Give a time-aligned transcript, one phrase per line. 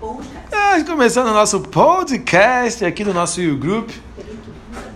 [0.00, 3.90] Ah, começando o nosso podcast aqui do nosso Group.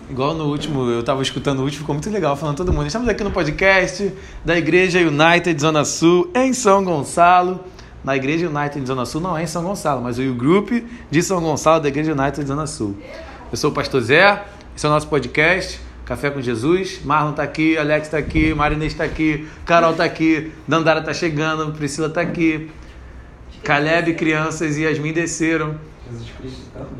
[0.08, 2.86] Igual no último, eu estava escutando o último, ficou muito legal falando todo mundo.
[2.86, 7.58] Estamos aqui no podcast da Igreja United Zona Sul, em São Gonçalo.
[8.04, 10.70] Na Igreja United Zona Sul, não é em São Gonçalo, mas o Group
[11.10, 12.96] de São Gonçalo da Igreja United Zona Sul.
[13.50, 14.44] Eu sou o Pastor Zé,
[14.76, 15.80] esse é o nosso podcast.
[16.04, 17.00] Café com Jesus.
[17.04, 21.72] Marlon está aqui, Alex está aqui, Marinês está aqui, Carol está aqui, Dandara está chegando,
[21.72, 22.70] Priscila está aqui.
[23.62, 25.76] Caleb, crianças e Yasmin desceram.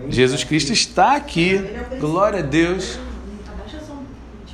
[0.08, 1.60] Jesus Cristo está aqui.
[2.00, 2.98] Glória a Deus.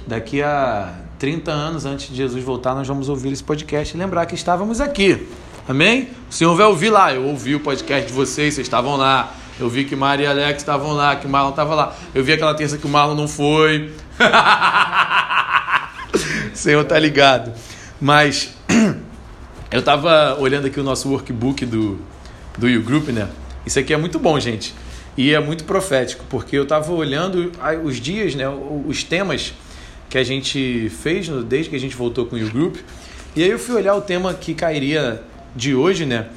[0.07, 4.25] Daqui a 30 anos antes de Jesus voltar, nós vamos ouvir esse podcast e lembrar
[4.27, 5.29] que estávamos aqui.
[5.69, 6.09] Amém?
[6.31, 7.13] O Senhor vai ouvir lá.
[7.13, 9.35] Eu ouvi o podcast de vocês, vocês estavam lá.
[9.61, 11.95] Eu vi que Maria e Alex estavam lá, que Marlon estava lá.
[12.15, 13.93] Eu vi aquela terça que o Marlon não foi.
[16.53, 17.53] o Senhor tá ligado.
[18.01, 18.55] Mas
[19.71, 21.99] eu estava olhando aqui o nosso workbook do,
[22.59, 23.29] do U-Group, né?
[23.65, 24.75] Isso aqui é muito bom, gente.
[25.17, 29.55] E é muito profético, porque eu estava olhando os dias, né, os temas
[30.09, 32.77] que a gente fez desde que a gente voltou com o U-Group.
[33.35, 35.23] E aí eu fui olhar o tema que cairia
[35.55, 36.29] de hoje, né?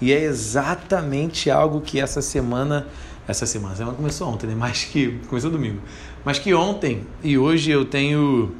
[0.00, 2.86] E é exatamente algo que essa semana,
[3.28, 4.54] essa semana, semana começou ontem, né?
[4.58, 5.80] Mas que começou domingo.
[6.24, 8.54] Mas que ontem e hoje eu tenho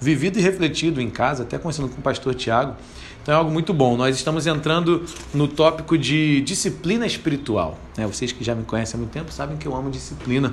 [0.00, 2.76] vivido e refletido em casa, até conversando com o pastor Tiago,
[3.22, 3.96] então é algo muito bom.
[3.96, 7.78] Nós estamos entrando no tópico de disciplina espiritual.
[7.96, 8.04] Né?
[8.04, 10.52] Vocês que já me conhecem há muito tempo sabem que eu amo disciplina.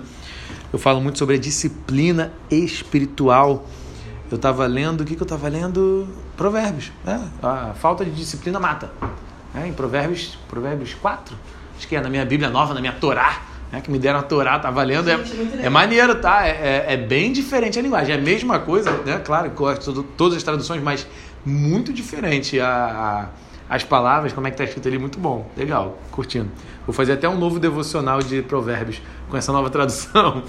[0.72, 3.66] Eu falo muito sobre a disciplina espiritual.
[4.30, 6.08] Eu estava lendo, o que, que eu estava lendo?
[6.38, 6.92] Provérbios.
[7.04, 7.28] Né?
[7.42, 8.92] A falta de disciplina mata.
[9.56, 11.36] É, em Provérbios, Provérbios 4,
[11.76, 14.24] acho que é na minha Bíblia nova, na minha Torá, né, que me deram a
[14.24, 15.10] Torá, tá valendo.
[15.10, 15.20] É,
[15.64, 16.46] é maneiro, tá?
[16.48, 18.16] É, é, é, bem diferente a linguagem.
[18.16, 19.20] É a mesma coisa, né?
[19.26, 19.52] Claro,
[20.16, 21.08] todas as traduções, mas
[21.46, 23.30] muito diferente a,
[23.70, 25.50] a, as palavras, como é que está escrito ali, muito bom.
[25.56, 26.50] Legal, curtindo.
[26.86, 30.44] Vou fazer até um novo devocional de provérbios com essa nova tradução.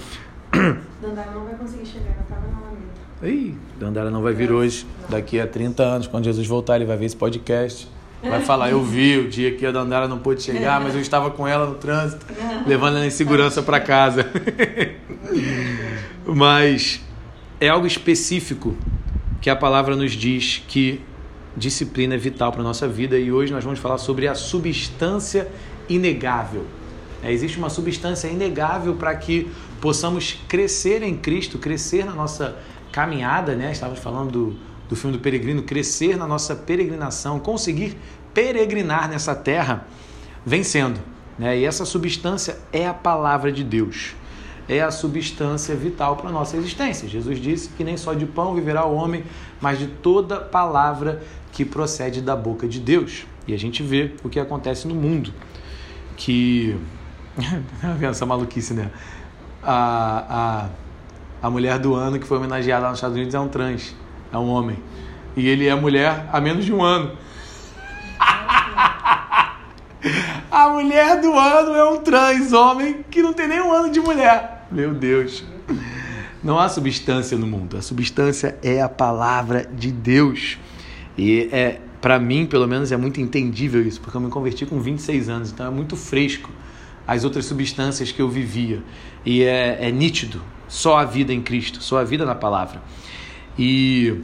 [1.01, 3.27] Dandara não vai conseguir chegar, ela estava na lamenta.
[3.27, 4.85] Ih, Dandara não vai vir hoje.
[5.07, 7.87] Daqui a 30 anos, quando Jesus voltar, ele vai ver esse podcast.
[8.23, 11.31] Vai falar, eu vi o dia que a Dandara não pôde chegar, mas eu estava
[11.31, 12.23] com ela no trânsito,
[12.67, 14.27] levando ela em segurança para casa.
[16.25, 17.01] mas
[17.59, 18.75] é algo específico
[19.41, 21.01] que a palavra nos diz que
[21.57, 25.51] disciplina é vital para a nossa vida e hoje nós vamos falar sobre a substância
[25.89, 26.65] inegável.
[27.23, 32.55] É, existe uma substância inegável para que possamos crescer em Cristo, crescer na nossa
[32.91, 33.71] caminhada, né?
[33.71, 34.55] Estávamos falando do,
[34.87, 37.97] do filme do peregrino, crescer na nossa peregrinação, conseguir
[38.33, 39.87] peregrinar nessa terra
[40.45, 40.99] vencendo.
[41.37, 41.59] Né?
[41.59, 44.15] E essa substância é a palavra de Deus
[44.71, 47.05] é a substância vital para a nossa existência.
[47.05, 49.25] Jesus disse que nem só de pão viverá o homem,
[49.59, 51.21] mas de toda palavra
[51.51, 53.25] que procede da boca de Deus.
[53.45, 55.33] E a gente vê o que acontece no mundo.
[56.15, 56.77] Que.
[58.01, 58.89] essa maluquice, né?
[59.61, 60.69] A,
[61.41, 63.93] a, a mulher do ano que foi homenageada nos Estados Unidos é um trans,
[64.31, 64.77] é um homem.
[65.35, 67.11] E ele é mulher há menos de um ano.
[70.49, 73.99] A mulher do ano é um trans homem que não tem nem um ano de
[73.99, 74.50] mulher.
[74.71, 75.43] Meu Deus.
[76.41, 77.75] Não há substância no mundo.
[77.75, 80.57] A substância é a palavra de Deus.
[81.17, 84.79] E é, para mim, pelo menos, é muito entendível isso, porque eu me converti com
[84.79, 86.49] 26 anos, então é muito fresco
[87.05, 88.81] as outras substâncias que eu vivia.
[89.25, 92.81] E é, é nítido só a vida em Cristo, só a vida na palavra.
[93.59, 94.21] E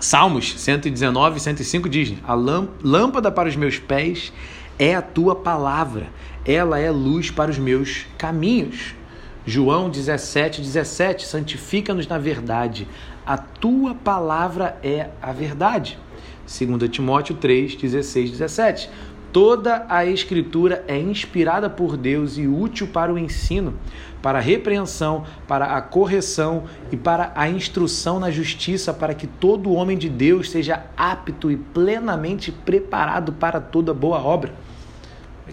[0.00, 4.32] Salmos 119, 105 diz: A lâmpada para os meus pés
[4.76, 6.08] é a tua palavra,
[6.44, 8.98] ela é luz para os meus caminhos.
[9.46, 12.86] João 17, 17, santifica-nos na verdade,
[13.26, 15.98] a tua palavra é a verdade.
[16.46, 18.90] 2 Timóteo 3, 16, 17.
[19.32, 23.74] Toda a Escritura é inspirada por Deus e útil para o ensino,
[24.20, 29.72] para a repreensão, para a correção e para a instrução na justiça, para que todo
[29.72, 34.52] homem de Deus seja apto e plenamente preparado para toda boa obra.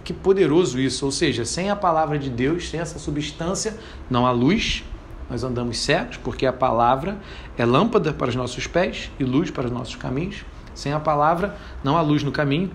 [0.07, 1.05] Que poderoso isso!
[1.05, 3.77] Ou seja, sem a palavra de Deus, sem essa substância,
[4.09, 4.81] não há luz,
[5.29, 7.17] nós andamos cegos, porque a palavra
[7.57, 10.45] é lâmpada para os nossos pés e luz para os nossos caminhos.
[10.73, 12.71] Sem a palavra, não há luz no caminho.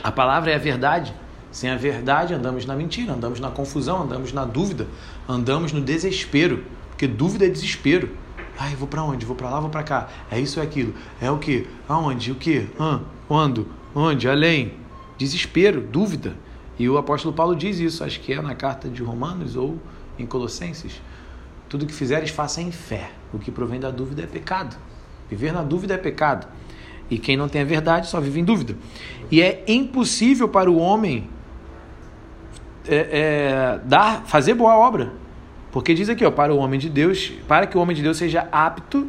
[0.00, 1.12] A palavra é a verdade.
[1.50, 4.86] Sem a verdade, andamos na mentira, andamos na confusão, andamos na dúvida,
[5.28, 8.10] andamos no desespero, porque dúvida é desespero.
[8.56, 9.26] Ai, vou para onde?
[9.26, 10.08] Vou para lá, vou para cá.
[10.30, 10.94] É isso ou é aquilo?
[11.20, 11.66] É o que?
[11.88, 12.30] Aonde?
[12.30, 12.68] O que?
[12.78, 13.00] Hã?
[13.26, 13.66] Quando?
[13.92, 14.28] Onde?
[14.28, 14.86] Além?
[15.18, 16.34] Desespero, dúvida.
[16.78, 19.78] E o apóstolo Paulo diz isso, acho que é na carta de Romanos ou
[20.18, 21.02] em Colossenses.
[21.68, 23.10] Tudo que fizeres, faça em fé.
[23.32, 24.76] O que provém da dúvida é pecado.
[25.28, 26.46] Viver na dúvida é pecado.
[27.10, 28.76] E quem não tem a verdade só vive em dúvida.
[29.30, 31.28] E é impossível para o homem
[32.86, 35.12] é, é, dar, fazer boa obra.
[35.72, 38.16] Porque diz aqui, ó, para o homem de Deus, para que o homem de Deus
[38.16, 39.06] seja apto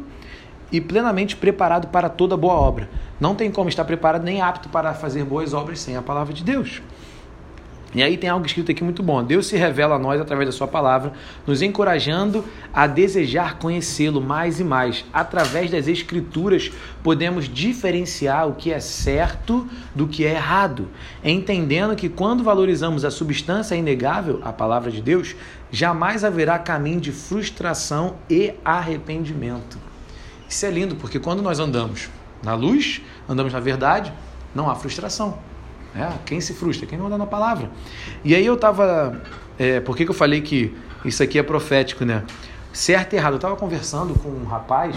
[0.72, 2.88] e plenamente preparado para toda boa obra.
[3.20, 6.44] Não tem como estar preparado nem apto para fazer boas obras sem a palavra de
[6.44, 6.82] Deus.
[7.92, 9.22] E aí tem algo escrito aqui muito bom.
[9.22, 11.12] Deus se revela a nós através da sua palavra,
[11.44, 15.04] nos encorajando a desejar conhecê-lo mais e mais.
[15.12, 16.70] Através das escrituras
[17.02, 20.88] podemos diferenciar o que é certo do que é errado,
[21.24, 25.34] entendendo que quando valorizamos a substância inegável, a palavra de Deus,
[25.72, 29.89] jamais haverá caminho de frustração e arrependimento.
[30.50, 32.10] Isso é lindo, porque quando nós andamos
[32.42, 34.12] na luz, andamos na verdade,
[34.52, 35.38] não há frustração.
[35.94, 36.88] É, quem se frustra?
[36.88, 37.70] Quem não anda na palavra.
[38.24, 39.22] E aí eu estava.
[39.56, 42.24] É, por que, que eu falei que isso aqui é profético, né?
[42.72, 43.34] Certo e errado.
[43.34, 44.96] Eu estava conversando com um rapaz,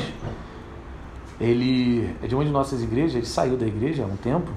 [1.39, 4.49] ele é de uma de nossas igrejas, ele saiu da igreja há um tempo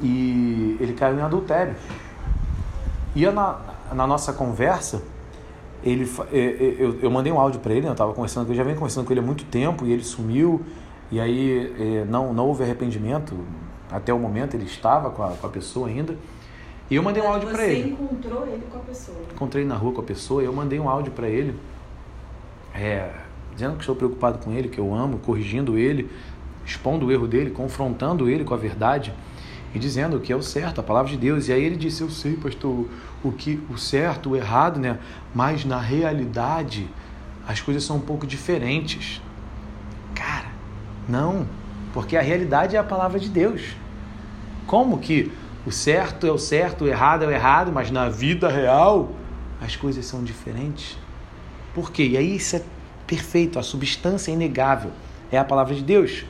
[0.00, 1.76] e ele caiu em adultério.
[3.14, 3.60] E na,
[3.92, 5.04] na nossa conversa,
[5.82, 7.88] ele, é, é, eu, eu mandei um áudio para ele, né?
[7.88, 10.02] eu estava conversando com ele, já venho conversando com ele há muito tempo e ele
[10.02, 10.62] sumiu.
[11.10, 13.34] E aí é, não, não houve arrependimento,
[13.90, 16.16] até o momento ele estava com a, com a pessoa ainda.
[16.90, 17.82] E eu mandei um áudio para ele.
[17.82, 19.18] Você encontrou ele com a pessoa?
[19.34, 21.54] Encontrei na rua com a pessoa e eu mandei um áudio para ele,
[22.74, 23.10] é,
[23.54, 26.10] dizendo que estou preocupado com ele, que eu amo, corrigindo ele,
[26.64, 29.12] expondo o erro dele, confrontando ele com a verdade
[29.74, 31.48] e dizendo o que é o certo, a palavra de Deus.
[31.48, 32.88] E aí ele disse: Eu sei, pastor,
[33.22, 34.98] o que o certo, o errado, né?
[35.34, 36.88] Mas na realidade
[37.46, 39.20] as coisas são um pouco diferentes.
[40.14, 40.48] Cara,
[41.08, 41.46] não.
[41.92, 43.62] Porque a realidade é a palavra de Deus.
[44.66, 45.32] Como que
[45.66, 49.10] o certo é o certo, o errado é o errado, mas na vida real
[49.60, 50.98] as coisas são diferentes?
[51.74, 52.06] Por quê?
[52.06, 52.62] E aí isso é
[53.06, 54.90] perfeito, a substância é inegável,
[55.32, 56.24] é a palavra de Deus.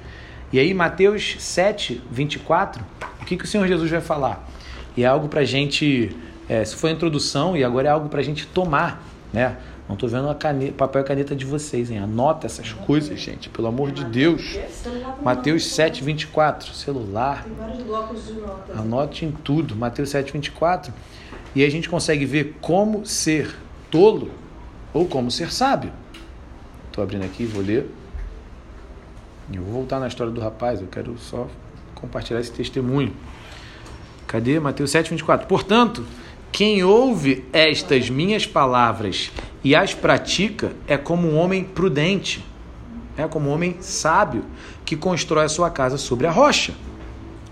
[0.50, 2.82] E aí, Mateus 7, 24,
[3.17, 4.48] o que, que o Senhor Jesus vai falar?
[4.96, 6.16] E é algo para a gente,
[6.48, 9.02] é, isso foi a introdução e agora é algo para a gente tomar,
[9.32, 9.58] né?
[9.86, 11.98] Não estou vendo a caneta, papel e caneta de vocês, hein?
[11.98, 14.58] Anota essas coisas, gente, pelo amor de Deus.
[15.22, 17.46] Mateus 7, 24, celular.
[18.76, 19.74] Anote em tudo.
[19.74, 20.92] Mateus 7, 24.
[21.54, 23.54] E a gente consegue ver como ser
[23.90, 24.30] tolo
[24.92, 25.90] ou como ser sábio.
[26.88, 27.90] Estou abrindo aqui, vou ler.
[29.50, 31.48] Eu vou voltar na história do rapaz, eu quero só
[32.00, 33.12] compartilhar esse testemunho.
[34.26, 34.60] Cadê?
[34.60, 35.46] Mateus 7, 24.
[35.46, 36.04] Portanto,
[36.52, 39.30] quem ouve estas minhas palavras
[39.62, 42.44] e as pratica é como um homem prudente,
[43.16, 44.44] é como um homem sábio
[44.84, 46.74] que constrói a sua casa sobre a rocha.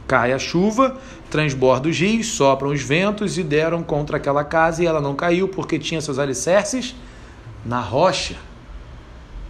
[0.06, 0.96] Cai a chuva,
[1.28, 5.48] transborda os rios, sopram os ventos e deram contra aquela casa e ela não caiu
[5.48, 6.94] porque tinha seus alicerces
[7.64, 8.37] na rocha.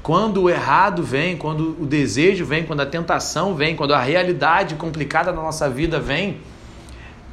[0.06, 4.76] Quando o errado vem, quando o desejo vem, quando a tentação vem, quando a realidade
[4.76, 6.38] complicada da nossa vida vem,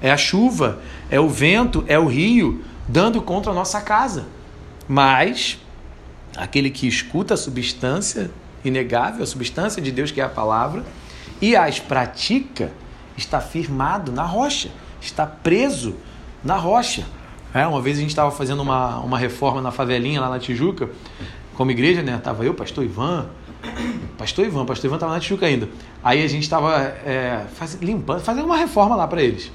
[0.01, 4.25] é a chuva, é o vento, é o rio dando contra a nossa casa.
[4.87, 5.59] Mas
[6.35, 8.31] aquele que escuta a substância
[8.65, 10.83] inegável, a substância de Deus que é a palavra,
[11.39, 12.71] e as pratica,
[13.15, 15.95] está firmado na rocha, está preso
[16.43, 17.05] na rocha.
[17.53, 20.89] É, uma vez a gente estava fazendo uma, uma reforma na favelinha lá na Tijuca,
[21.55, 22.19] como igreja, né?
[22.23, 23.27] Tava eu, pastor Ivan,
[24.17, 25.69] pastor Ivan, pastor Ivan estava na Tijuca ainda.
[26.03, 29.51] Aí a gente estava é, faz, limpando, fazendo uma reforma lá para eles.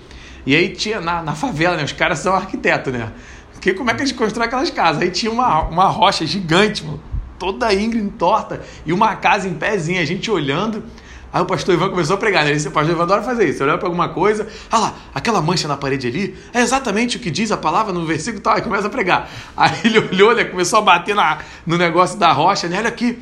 [0.46, 1.84] E aí tinha na, na favela, né?
[1.84, 3.12] Os caras são arquitetos, né?
[3.52, 5.02] Porque como é que gente constrói aquelas casas?
[5.02, 7.00] Aí tinha uma, uma rocha gigante, mano,
[7.38, 10.84] toda íngreme, torta, e uma casa em pezinha, a gente olhando.
[11.32, 12.50] Aí o pastor Ivan começou a pregar, né?
[12.50, 13.62] Ele o pastor Ivan adora fazer isso.
[13.62, 17.30] Olhar para alguma coisa, ah lá, aquela mancha na parede ali, é exatamente o que
[17.30, 19.30] diz a palavra no versículo tal, e começa a pregar.
[19.56, 20.44] Aí ele olhou, né?
[20.44, 22.78] Começou a bater na, no negócio da rocha, né?
[22.78, 23.18] Olha aqui,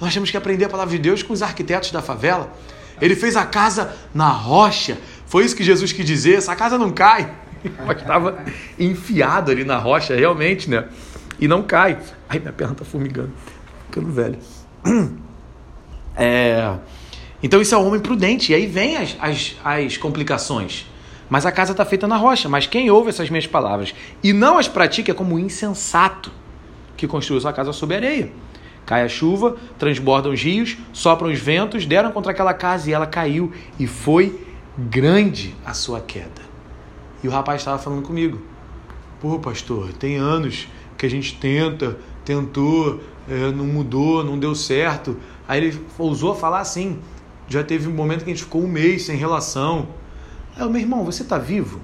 [0.00, 2.52] nós temos que aprender a palavra de Deus com os arquitetos da favela.
[3.00, 4.98] Ele fez a casa na rocha.
[5.26, 7.30] Foi isso que Jesus quis dizer, essa casa não cai.
[7.86, 8.38] mas estava
[8.78, 10.88] enfiado ali na rocha, realmente, né?
[11.38, 11.98] E não cai.
[12.28, 13.32] Ai, minha perna tá formigando.
[13.86, 14.38] Ficando velho.
[16.16, 16.74] É...
[17.42, 18.52] Então isso é o homem prudente.
[18.52, 20.86] E aí vem as, as, as complicações.
[21.28, 22.48] Mas a casa está feita na rocha.
[22.48, 26.30] Mas quem ouve essas minhas palavras e não as pratica é como insensato
[26.96, 28.30] que construiu sua casa sob areia.
[28.84, 33.06] Cai a chuva, transbordam os rios, sopram os ventos, deram contra aquela casa e ela
[33.06, 33.52] caiu.
[33.78, 34.44] E foi
[34.76, 36.42] grande a sua queda.
[37.22, 38.40] E o rapaz estava falando comigo:
[39.20, 45.16] Pô, pastor, tem anos que a gente tenta, tentou, é, não mudou, não deu certo.
[45.46, 46.98] Aí ele ousou falar assim:
[47.50, 49.88] já teve um momento que a gente ficou um mês sem relação.
[50.56, 51.80] Aí eu, meu irmão, você está vivo?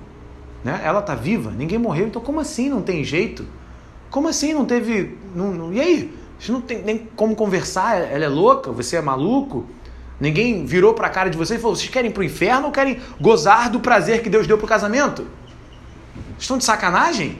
[0.65, 0.81] Né?
[0.83, 1.51] Ela está viva?
[1.51, 3.45] Ninguém morreu, então como assim não tem jeito?
[4.09, 5.19] Como assim não teve.
[5.35, 5.73] Não, não...
[5.73, 6.15] E aí?
[6.39, 7.97] Você não tem nem como conversar?
[7.97, 8.71] Ela é louca?
[8.71, 9.67] Você é maluco?
[10.21, 12.67] Ninguém virou para a cara de vocês e falou: vocês querem ir para o inferno
[12.67, 15.27] ou querem gozar do prazer que Deus deu para o casamento?
[16.39, 17.39] Estão de sacanagem?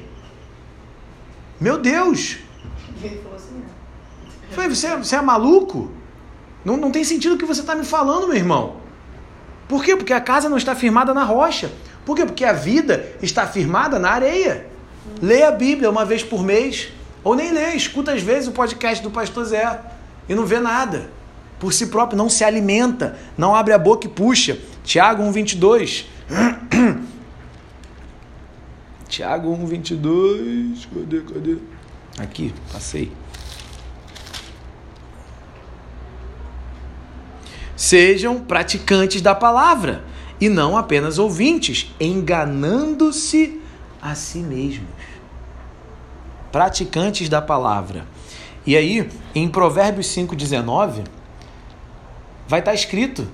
[1.61, 2.39] Meu Deus!
[3.35, 3.65] Assim, né?
[4.51, 5.91] Falei, você, é- você é maluco?
[6.67, 8.79] Não, não tem sentido o que você está me falando, meu irmão.
[9.69, 9.95] Por quê?
[9.95, 11.71] Porque a casa não está firmada na rocha.
[12.05, 12.27] Por quê?
[12.27, 14.67] Porque a vida está firmada na areia.
[15.23, 16.89] Leia a Bíblia uma vez por mês.
[17.23, 19.81] Ou nem lê, escuta às vezes o podcast do pastor Zé.
[20.29, 21.09] E não vê nada.
[21.61, 23.17] Por si próprio, não se alimenta.
[23.39, 24.59] Não abre a boca e puxa.
[24.83, 26.05] Tiago 1,22.
[29.09, 30.89] Tiago 1,22.
[30.93, 31.59] Cadê, cadê?
[32.19, 33.13] Aqui, passei.
[37.87, 40.03] Sejam praticantes da palavra
[40.41, 43.61] e não apenas ouvintes, enganando-se
[44.03, 44.89] a si mesmos.
[46.51, 48.05] Praticantes da palavra.
[48.67, 51.05] E aí, em Provérbios 5,19,
[52.49, 53.29] vai estar escrito.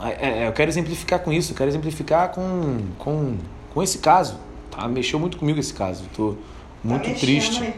[0.00, 3.36] é, é, Eu quero exemplificar com isso, eu quero exemplificar com, com,
[3.74, 4.38] com esse caso.
[4.70, 4.86] Tá?
[4.86, 6.04] Mexeu muito comigo esse caso.
[6.04, 6.38] Estou
[6.84, 7.74] muito Tá triste.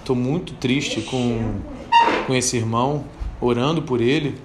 [0.00, 1.60] Estou muito triste com,
[2.26, 3.04] com esse irmão,
[3.40, 4.36] orando por ele.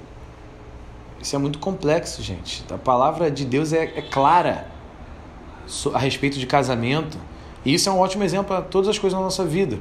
[1.22, 2.64] Isso é muito complexo, gente.
[2.72, 4.68] A palavra de Deus é, é clara
[5.94, 7.18] a respeito de casamento.
[7.66, 9.80] E isso é um ótimo exemplo para todas as coisas na nossa vida.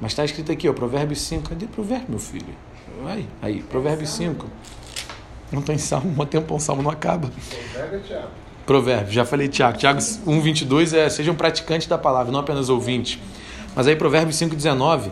[0.00, 1.48] Mas está escrito aqui, ó, Provérbios 5.
[1.48, 2.54] Cadê Provérbio, meu filho?
[3.06, 4.46] Aí, aí, Provérbios 5.
[5.52, 6.14] Não tem salmo,
[6.50, 7.30] um salmo não acaba.
[7.72, 8.28] Pega, Thiago.
[8.66, 9.78] Provérbio, já falei Tiago.
[9.78, 13.18] Tiago 1,22 é sejam praticantes da palavra, não apenas ouvintes.
[13.76, 15.10] Mas aí Provérbios 5,19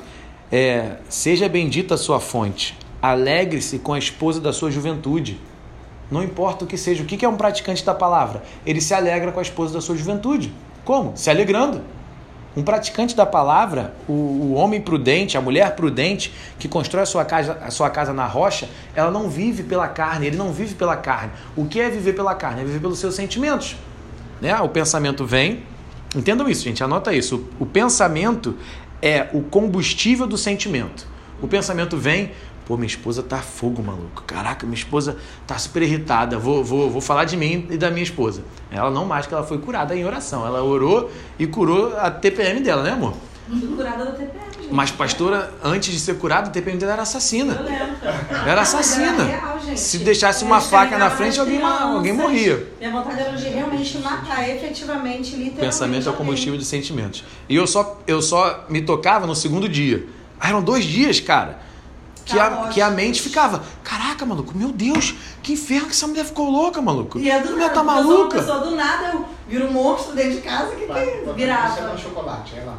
[0.51, 2.77] é seja bendita a sua fonte,
[3.11, 5.39] alegre-se com a esposa da sua juventude.
[6.11, 8.43] Não importa o que seja, o que é um praticante da palavra?
[8.65, 10.53] Ele se alegra com a esposa da sua juventude.
[10.85, 11.13] Como?
[11.15, 11.83] Se alegrando.
[12.57, 17.25] Um praticante da palavra, o, o homem prudente, a mulher prudente, que constrói a sua,
[17.25, 20.97] casa, a sua casa na rocha, ela não vive pela carne, ele não vive pela
[20.97, 21.33] carne.
[21.57, 22.63] O que é viver pela carne?
[22.63, 23.77] É viver pelos seus sentimentos.
[24.41, 24.55] Né?
[24.61, 25.63] O pensamento vem.
[26.15, 27.49] Entendam isso, gente, anota isso.
[27.59, 28.57] O, o pensamento
[29.03, 31.13] é o combustível do sentimento.
[31.43, 32.31] O pensamento vem,
[32.67, 34.23] pô, minha esposa tá fogo, maluco.
[34.27, 35.17] Caraca, minha esposa
[35.47, 36.39] tá super irritada.
[36.39, 38.43] Vou, vou, vou falar de mim e da minha esposa.
[38.71, 40.47] Ela não mais que ela foi curada em oração.
[40.47, 43.15] Ela orou e curou a TPM dela, né, amor?
[43.77, 44.73] Curada da TPM, gente.
[44.73, 47.53] Mas pastora, antes de ser curada, a TPM dela era assassina.
[47.55, 47.97] Eu lembro.
[48.03, 49.25] Era Era assassina.
[49.25, 49.79] real, gente.
[49.79, 52.67] Se deixasse uma faca na frente, alguém, alguém morria.
[52.79, 55.61] Minha vontade era de realmente matar, efetivamente, literalmente.
[55.61, 57.23] Pensamento é o combustível de sentimentos.
[57.47, 60.07] E eu só, eu só me tocava no segundo dia.
[60.41, 61.59] Ah, eram dois dias, cara.
[62.25, 62.73] Que a, Caótico.
[62.75, 66.81] que a mente ficava, caraca, maluco, meu Deus, que inferno que essa mulher ficou louca,
[66.81, 67.19] maluco.
[67.19, 68.39] E é do a mulher nada, tá eu sou uma maluca.
[68.39, 71.91] pessoa do nada, eu viro um monstro dentro de casa, que Vai, que vai, virava?
[71.93, 72.75] é chocolate, aí lá.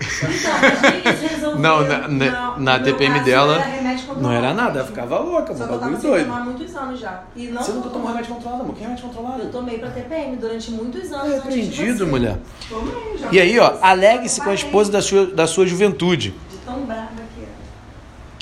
[0.00, 1.58] Então?
[1.58, 3.94] Não, na- na- Não, na TPM dela, era.
[4.20, 6.26] Não era nada, ela ficava louca, Só que eu tava sem doido.
[6.26, 7.22] tomar muitos anos já.
[7.36, 8.74] E não Você nunca tomou remédio controlado, amor?
[8.74, 9.42] Que remédio controlado?
[9.42, 11.32] Eu tomei pra TPM durante muitos anos.
[11.32, 12.38] É repreendido, mulher.
[12.68, 16.34] Tomei, já E aí, ó, alegre-se com a esposa da sua, da sua juventude.
[16.50, 17.08] De tão brava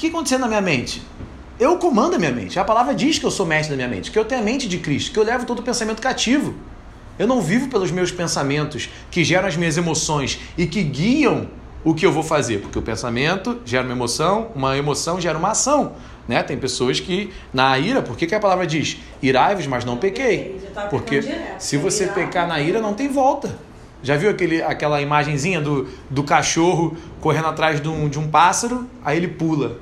[0.03, 0.09] que era.
[0.09, 1.03] O que aconteceu na minha mente?
[1.61, 2.59] Eu comando a minha mente.
[2.59, 4.69] A palavra diz que eu sou mestre da minha mente, que eu tenho a mente
[4.69, 6.55] de Cristo, que eu levo todo o pensamento cativo.
[7.19, 11.49] Eu não vivo pelos meus pensamentos que geram as minhas emoções e que guiam
[11.85, 15.51] o que eu vou fazer, porque o pensamento gera uma emoção, uma emoção gera uma
[15.51, 15.93] ação.
[16.27, 16.43] Né?
[16.43, 18.99] Tem pessoas que, na ira, por que, que a palavra diz?
[19.21, 20.61] Irai-vos, mas não pequei.
[20.73, 21.23] Tava Porque
[21.59, 23.59] se você Irar, pecar na ira, não tem volta.
[24.03, 28.87] Já viu aquele, aquela imagenzinha do, do cachorro correndo atrás de um, de um pássaro,
[29.05, 29.79] aí ele pula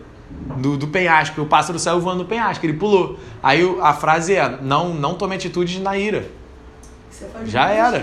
[0.56, 3.18] do, do penhasco, o pássaro saiu voando do penhasco, ele pulou.
[3.42, 6.26] Aí a frase é: não, não tome atitudes na ira.
[7.10, 7.98] Você faz Já era.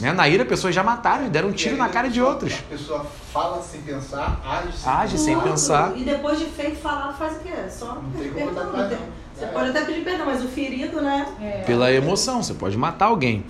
[0.00, 0.12] Né?
[0.12, 2.54] Na ira, pessoas já mataram, deram um tiro na cara de a outros.
[2.70, 5.92] pessoa fala sem pensar, age sem Age sem pensar.
[5.96, 7.52] E depois de feito falado, faz o quê?
[7.68, 8.98] Só Não tem como perdão.
[9.34, 9.48] Você É.
[9.48, 11.26] pode até pedir perdão, mas o ferido, né?
[11.66, 13.44] Pela emoção, você pode matar alguém.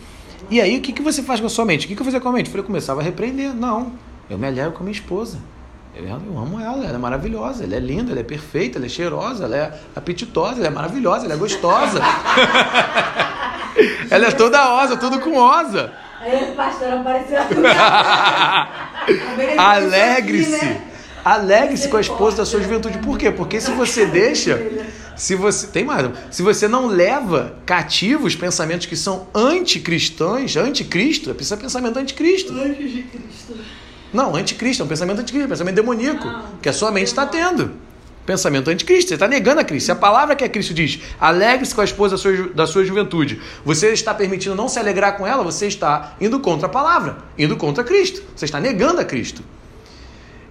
[0.48, 1.84] E aí, o que, que você faz com a sua mente?
[1.84, 2.46] O que, que eu fazia com a mente?
[2.46, 3.52] Eu falei, eu começava a repreender.
[3.54, 3.92] Não,
[4.30, 5.38] eu me alegro com a minha esposa.
[5.94, 8.88] Eu, eu amo ela, ela é maravilhosa, ela é linda, ela é perfeita, ela é
[8.88, 12.00] cheirosa, ela é apetitosa, ela é maravilhosa, ela é gostosa.
[14.10, 15.92] ela é toda osa, tudo com osa.
[16.18, 17.40] Aí o pastor apareceu.
[19.58, 20.80] Alegre-se.
[21.22, 22.96] Alegre-se com a esposa da sua juventude.
[22.98, 23.30] Por quê?
[23.30, 24.58] Porque se você deixa,
[25.14, 31.30] se você tem mais, se você não leva cativo os pensamentos que são anticristãos, anticristo,
[31.30, 32.52] é pensamento anticristo.
[32.52, 33.81] Anjos de Cristo.
[34.12, 36.42] Não, anticristo, é um pensamento anticristo, é um pensamento demoníaco, Não.
[36.60, 37.70] que a sua mente está tendo.
[38.26, 39.86] Pensamento anticristo, você está negando a Cristo.
[39.86, 42.84] Se a palavra que é Cristo diz, alegre-se com a esposa da sua, da sua
[42.84, 47.18] juventude, você está permitindo não se alegrar com ela, você está indo contra a palavra,
[47.36, 48.22] indo contra Cristo.
[48.36, 49.42] Você está negando a Cristo.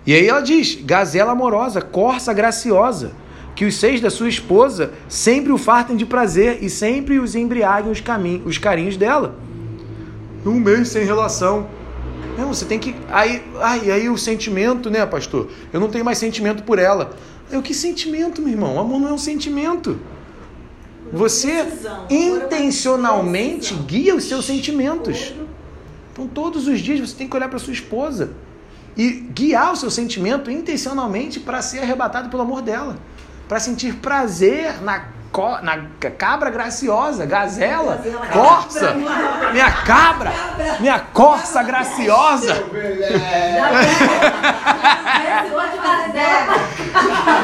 [0.06, 3.14] E aí ela diz: gazela amorosa, corça graciosa,
[3.56, 7.92] que os seios da sua esposa sempre o fartem de prazer e sempre os embriaguem
[7.92, 9.36] os, caminhos, os carinhos dela.
[10.46, 11.68] Um mês sem relação.
[12.42, 12.96] Não, você tem que.
[13.10, 15.48] Aí, aí, aí o sentimento, né, pastor?
[15.72, 17.16] Eu não tenho mais sentimento por ela.
[17.52, 18.78] Eu, que sentimento, meu irmão?
[18.78, 20.00] O amor não é um sentimento.
[21.14, 22.08] Você Decisão.
[22.10, 25.36] intencionalmente guia os seus sentimentos.
[26.12, 28.32] Então, todos os dias você tem que olhar para sua esposa
[28.98, 32.98] e guiar o seu sentimento intencionalmente para ser arrebatado pelo amor dela,
[33.48, 35.78] para sentir prazer na, co- na
[36.18, 38.28] cabra graciosa, gazela, Gazela.
[38.28, 38.94] corça,
[39.52, 40.32] minha cabra,
[40.80, 42.64] minha corça graciosa,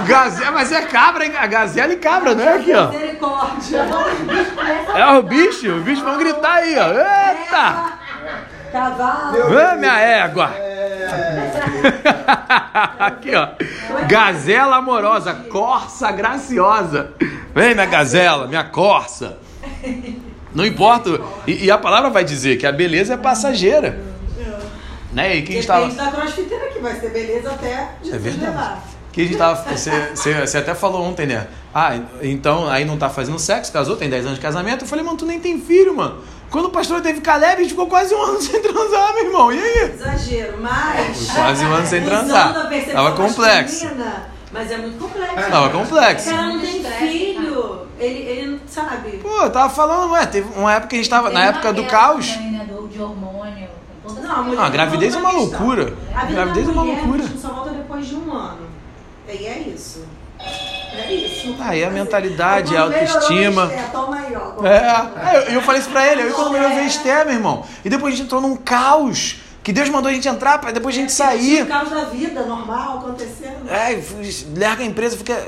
[0.05, 1.33] gazela, mas é cabra, hein?
[1.37, 2.87] A gazela e cabra, não é aqui, ó.
[2.87, 3.85] Misericórdia.
[4.95, 6.87] É o bicho, os bichos vão gritar aí, ó.
[6.87, 7.96] Eita!
[8.77, 9.59] Cavalo.
[9.59, 10.51] Ê, minha égua!
[12.99, 13.49] Aqui, ó.
[14.07, 17.11] Gazela amorosa, corça graciosa.
[17.55, 19.37] Vem, minha gazela, minha corça.
[20.53, 21.19] Não importa.
[21.47, 23.99] E, e a palavra vai dizer que a beleza é passageira.
[25.11, 25.37] Né?
[25.37, 25.87] E quem estava.
[25.87, 28.51] Depende da crossfiteira que vai ser beleza até Jesus É verdade.
[28.51, 28.83] levar.
[29.11, 29.55] Que a gente tava.
[29.75, 31.47] Você, você, você até falou ontem, né?
[31.73, 34.83] Ah, então aí não tá fazendo sexo, casou, tem 10 anos de casamento.
[34.83, 36.17] Eu falei, mano, tu nem tem filho, mano.
[36.49, 39.51] Quando o pastor teve Caleb, a gente ficou quase um ano sem transar, meu irmão.
[39.51, 39.91] E aí?
[39.93, 41.31] Exagero, mas.
[41.31, 42.49] Quase um ano sem transar.
[42.49, 43.85] a Tava complexo.
[43.85, 45.35] masculina, Mas é muito complexo.
[45.49, 46.29] Tava O complexo.
[46.29, 47.87] cara não tem filho.
[47.99, 49.17] Ele, ele não sabe.
[49.17, 51.29] Pô, eu tava falando, ué, teve uma época que a gente tava.
[51.31, 52.29] Na época do caos.
[52.31, 53.67] Também, né, do, de hormônio.
[54.07, 55.59] toda Não, a a gravidez é uma não questão.
[55.59, 55.93] loucura.
[56.15, 57.23] A vida Gravidez da é uma loucura.
[57.23, 58.67] a gente só volta depois de um ano.
[59.27, 60.05] E é isso.
[60.97, 61.55] É isso.
[61.59, 63.71] Ah, e a mentalidade, Aí, a melhorou, autoestima.
[63.71, 64.65] Aí, ó.
[64.65, 67.63] É, eu, falei isso pra ele, eu quando melhor ver Esther, meu irmão.
[67.85, 69.37] E depois a gente entrou num caos.
[69.63, 71.65] Que Deus mandou a gente entrar pra depois a gente O sair.
[71.67, 73.69] caos da vida normal acontecendo.
[73.69, 74.01] É,
[74.57, 75.45] larga a empresa, fica.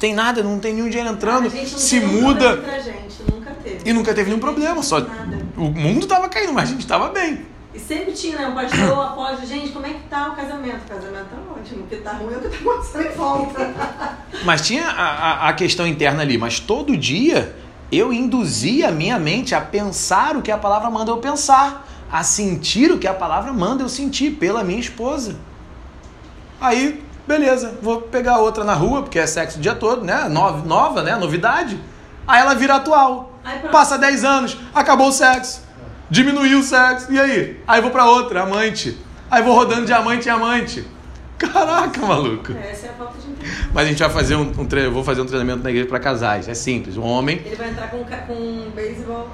[0.00, 2.56] Tem nada, não tem nenhum dinheiro entrando, A gente não se muda.
[2.82, 3.78] gente, nunca teve.
[3.88, 4.98] E nunca teve nenhum problema, só.
[4.98, 5.38] Nada.
[5.56, 7.46] O mundo tava caindo, mas a gente tava bem.
[7.74, 8.46] E sempre tinha, né?
[8.48, 10.82] Um pastor após, gente, como é que tá o casamento?
[10.84, 11.84] O casamento tá ótimo.
[11.84, 13.70] O que tá ruim é o que tá acontecendo em volta.
[14.44, 15.02] Mas tinha a,
[15.46, 17.54] a- a questão interna ali, mas todo dia
[17.90, 22.22] eu induzia a minha mente a pensar o que a palavra manda eu pensar, a
[22.24, 25.36] sentir o que a palavra manda eu sentir pela minha esposa.
[26.60, 30.28] Aí, beleza, vou pegar outra na rua, porque é sexo o dia todo, né?
[30.28, 31.16] Nova, nova né?
[31.16, 31.78] Novidade.
[32.26, 33.32] Aí ela vira atual.
[33.44, 33.60] Aí.
[33.70, 35.62] Passa 10 anos, acabou o sexo.
[36.12, 37.10] Diminuiu o sexo.
[37.10, 37.56] E aí?
[37.66, 38.94] Aí vou pra outra, amante.
[39.30, 40.84] Aí vou rodando de amante em amante.
[41.38, 42.52] Caraca, maluco.
[42.52, 43.70] Essa é a falta de entendimento.
[43.72, 45.88] Mas a gente vai fazer um, um tre- eu vou fazer um treinamento na igreja
[45.88, 46.48] para casais.
[46.48, 46.98] É simples.
[46.98, 47.40] O homem.
[47.46, 49.28] Ele vai entrar com, com um beisebol.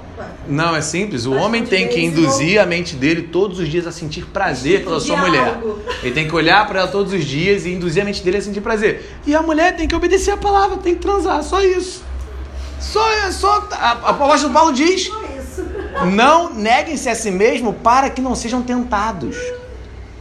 [0.47, 1.25] Não, é simples.
[1.25, 5.01] O homem tem que induzir a mente dele todos os dias a sentir prazer pela
[5.01, 5.59] sua mulher.
[6.01, 8.41] Ele tem que olhar para ela todos os dias e induzir a mente dele a
[8.41, 9.17] sentir prazer.
[9.27, 11.43] E a mulher tem que obedecer a palavra, tem que transar.
[11.43, 12.03] Só isso.
[12.79, 13.67] Só é só.
[13.73, 15.11] A, a apóstolo Paulo diz.
[16.13, 19.37] Não neguem-se a si mesmo para que não sejam tentados.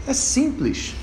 [0.07, 0.95] É simples.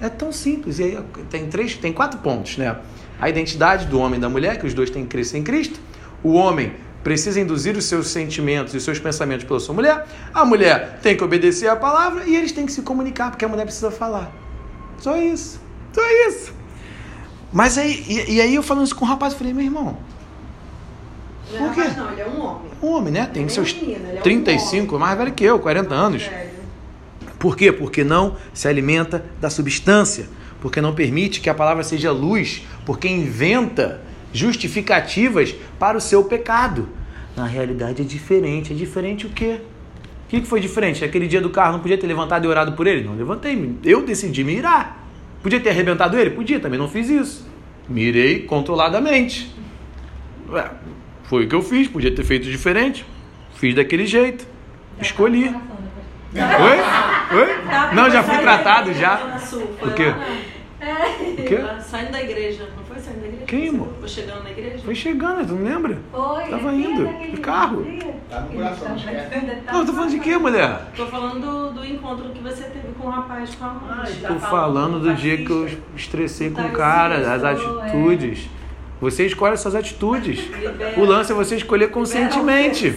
[0.00, 0.78] É tão simples.
[0.78, 0.98] E aí
[1.30, 2.76] tem três, tem quatro pontos, né?
[3.20, 5.80] A identidade do homem e da mulher, que os dois têm que crescer em Cristo.
[6.22, 10.06] O homem precisa induzir os seus sentimentos e os seus pensamentos pela sua mulher.
[10.32, 13.48] A mulher tem que obedecer a palavra e eles têm que se comunicar, porque a
[13.48, 14.32] mulher precisa falar.
[14.98, 15.60] Só isso.
[15.92, 16.52] Só isso.
[17.52, 19.98] Mas aí, e, e aí eu falando isso com o rapaz, eu falei, meu irmão,
[21.52, 21.90] Não é Por quê?
[21.96, 22.70] não, ele é um homem.
[22.82, 23.26] um homem, né?
[23.32, 26.22] Tem Ele é seus menino, ele é um 35, mais velho que eu, 40 anos.
[26.22, 26.50] Velho.
[27.38, 27.72] Por quê?
[27.72, 30.26] Porque não se alimenta da substância,
[30.60, 34.00] porque não permite que a palavra seja luz, porque inventa
[34.32, 36.88] justificativas para o seu pecado.
[37.36, 38.72] Na realidade é diferente.
[38.72, 39.60] É diferente o quê?
[40.26, 41.04] O que que foi diferente?
[41.04, 43.04] Aquele dia do carro não podia ter levantado e orado por ele?
[43.04, 43.76] Não levantei.
[43.84, 44.98] Eu decidi me irar.
[45.42, 46.30] Podia ter arrebentado ele?
[46.30, 47.46] Podia, também não fiz isso.
[47.88, 49.52] Mirei controladamente.
[50.48, 50.70] Ué,
[51.32, 53.06] foi o que eu fiz, podia ter feito diferente.
[53.54, 54.46] Fiz daquele jeito.
[55.00, 55.48] Escolhi.
[55.48, 57.38] Oi?
[57.38, 57.58] Oi?
[57.70, 59.38] Tá, Não, já fui tratado já.
[59.80, 60.12] O quê?
[60.12, 61.32] não.
[61.32, 61.58] O quê?
[61.80, 62.68] Saindo da igreja.
[62.76, 63.44] Não foi saindo da igreja?
[63.46, 63.88] Quem, amor?
[63.98, 64.78] Foi chegando na igreja?
[64.84, 65.98] Foi chegando, tu não lembra?
[66.10, 67.86] Foi, Tava indo, de carro.
[68.28, 69.62] Tá no coração, esquece.
[69.72, 70.80] Não, eu tô falando de quê, mulher?
[70.94, 74.20] Tô falando do, encontro que você teve com o rapaz, com a amante.
[74.20, 75.66] Tô falando do dia que eu
[75.96, 78.50] estressei com o cara, as atitudes.
[79.02, 80.48] Você escolhe as suas atitudes.
[80.96, 82.94] O lance é você escolher conscientemente.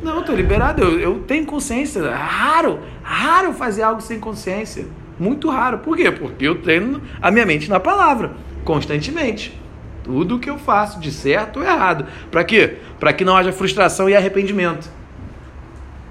[0.00, 0.84] Não, tô liberado.
[0.84, 1.98] Eu, eu tenho consciência.
[1.98, 4.86] É raro, raro fazer algo sem consciência.
[5.18, 5.78] Muito raro.
[5.78, 6.12] Por quê?
[6.12, 9.60] Porque eu treino a minha mente na palavra, constantemente.
[10.04, 12.06] Tudo que eu faço, de certo ou errado.
[12.30, 12.76] Para quê?
[13.00, 14.88] Para que não haja frustração e arrependimento.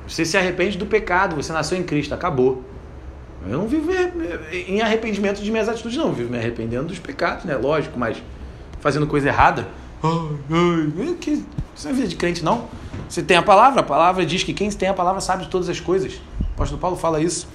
[0.06, 2.66] Você se arrepende do pecado, você nasceu em Cristo, acabou.
[3.50, 3.90] Eu não vivo
[4.52, 6.08] em- em arrependimento de minhas atitudes, não.
[6.08, 7.56] Eu vivo me arrependendo dos pecados, né?
[7.56, 8.22] Lógico, mas
[8.80, 9.68] fazendo coisa errada.
[10.04, 11.16] Ai.
[11.20, 11.44] Que,
[11.76, 12.68] isso não é vida de crente, não.
[13.08, 15.70] Você tem a palavra, a palavra diz que quem tem a palavra sabe de todas
[15.70, 16.14] as coisas.
[16.40, 17.48] O apóstolo Paulo fala isso.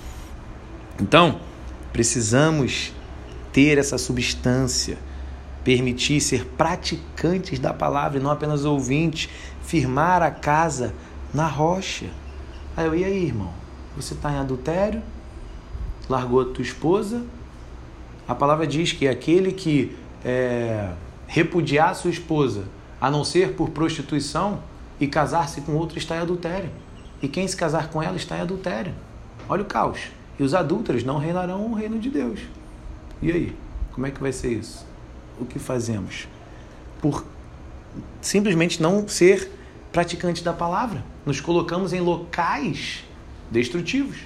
[1.00, 1.40] Então,
[1.92, 2.92] precisamos
[3.52, 4.98] ter essa substância,
[5.64, 9.28] permitir ser praticantes da palavra e não apenas ouvintes,
[9.62, 10.94] firmar a casa
[11.32, 12.06] na rocha.
[12.76, 13.52] Aí eu, e aí, irmão?
[13.96, 15.02] Você está em adultério?
[16.08, 17.22] Largou a tua esposa?
[18.26, 20.90] A palavra diz que aquele que é,
[21.32, 22.64] repudiar sua esposa,
[23.00, 24.62] a não ser por prostituição,
[25.00, 26.68] e casar-se com outra está em adultério.
[27.22, 28.94] E quem se casar com ela está em adultério.
[29.48, 30.10] Olha o caos.
[30.38, 32.40] E os adúlteros não reinarão o reino de Deus.
[33.22, 33.56] E aí?
[33.92, 34.86] Como é que vai ser isso?
[35.40, 36.28] O que fazemos?
[37.00, 37.24] Por
[38.20, 39.50] simplesmente não ser
[39.90, 41.02] praticantes da palavra.
[41.24, 43.04] Nos colocamos em locais
[43.50, 44.18] destrutivos.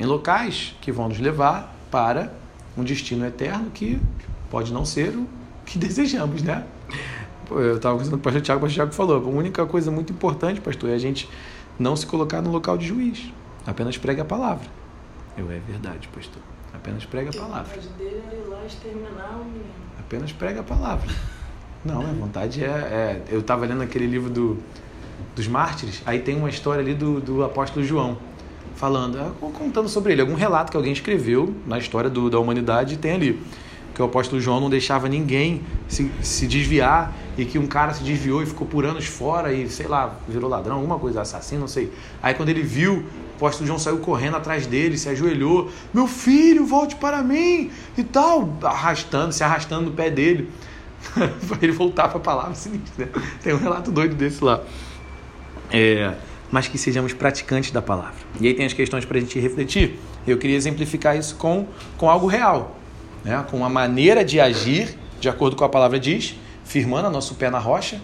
[0.00, 2.32] Em locais que vão nos levar para
[2.78, 4.00] um destino eterno que
[4.50, 5.37] pode não ser o
[5.68, 6.64] que desejamos, né?
[7.50, 10.12] Eu estava conversando com o pastor Tiago, o pastor Tiago falou, a única coisa muito
[10.12, 11.28] importante, pastor, é a gente
[11.78, 13.32] não se colocar no local de juiz.
[13.66, 14.66] Apenas pregue a palavra.
[15.36, 16.42] Eu, é verdade, pastor.
[16.74, 17.60] Apenas prega a palavra.
[17.60, 19.64] A vontade dele é ir lá exterminar o menino.
[19.98, 21.08] Apenas prega a palavra.
[21.84, 22.66] Não, a vontade é.
[22.66, 24.58] é eu estava lendo aquele livro do,
[25.34, 28.18] dos mártires, aí tem uma história ali do, do apóstolo João,
[28.74, 32.98] falando, é, contando sobre ele, algum relato que alguém escreveu na história do, da humanidade,
[32.98, 33.40] tem ali
[33.98, 38.04] que o apóstolo João não deixava ninguém se, se desviar e que um cara se
[38.04, 41.66] desviou e ficou por anos fora e, sei lá, virou ladrão, alguma coisa, assassino, não
[41.66, 41.92] sei.
[42.22, 46.64] Aí quando ele viu, o apóstolo João saiu correndo atrás dele, se ajoelhou, meu filho,
[46.64, 50.48] volte para mim e tal, arrastando, se arrastando no pé dele.
[51.48, 53.06] para ele voltar para a palavra sinistra.
[53.06, 53.22] Né?
[53.42, 54.62] Tem um relato doido desse lá.
[55.72, 56.14] É,
[56.52, 58.14] mas que sejamos praticantes da palavra.
[58.40, 59.98] E aí tem as questões para a gente refletir.
[60.24, 62.77] Eu queria exemplificar isso com, com algo real
[63.24, 63.44] né?
[63.50, 67.58] com uma maneira de agir, de acordo com a palavra diz, firmando nosso pé na
[67.58, 68.00] rocha,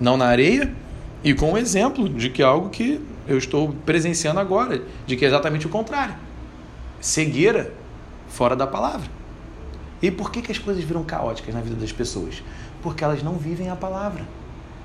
[0.00, 0.72] não na areia,
[1.22, 5.24] e com o exemplo de que é algo que eu estou presenciando agora, de que
[5.24, 6.14] é exatamente o contrário.
[7.00, 7.72] Cegueira
[8.28, 9.08] fora da palavra.
[10.00, 12.42] E por que, que as coisas viram caóticas na vida das pessoas?
[12.82, 14.26] Porque elas não vivem a palavra.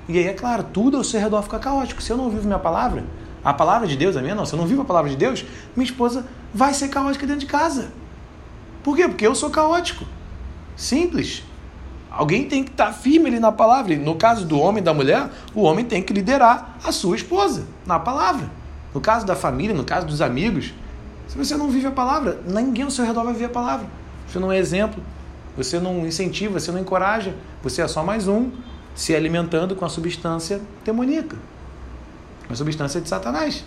[0.08, 2.00] E aí, é claro, tudo ao seu redor fica caótico.
[2.00, 3.04] Se eu não vivo minha palavra,
[3.44, 5.44] a palavra de Deus, a minha não, se eu não vivo a palavra de Deus,
[5.74, 7.90] minha esposa vai ser caótica dentro de casa.
[8.82, 9.08] Por quê?
[9.08, 10.04] Porque eu sou caótico.
[10.76, 11.42] Simples.
[12.10, 13.94] Alguém tem que estar firme ali na palavra.
[13.96, 17.66] No caso do homem e da mulher, o homem tem que liderar a sua esposa
[17.86, 18.50] na palavra.
[18.94, 20.72] No caso da família, no caso dos amigos,
[21.28, 23.86] se você não vive a palavra, ninguém ao seu redor vai viver a palavra.
[24.26, 25.02] Você não é exemplo,
[25.56, 28.50] você não incentiva, você não encoraja, você é só mais um
[28.94, 31.36] se alimentando com a substância demoníaca,
[32.48, 33.64] a substância de Satanás.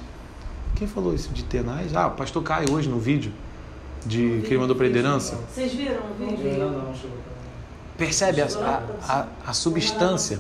[0.76, 1.96] Quem falou isso de tenaz?
[1.96, 3.32] Ah, o pastor Caio hoje no vídeo
[4.06, 5.38] de que ele mandou para liderança?
[5.54, 6.60] Vocês viram o vídeo?
[6.60, 6.94] Não, não,
[7.98, 10.40] Percebe a, a, a, a substância?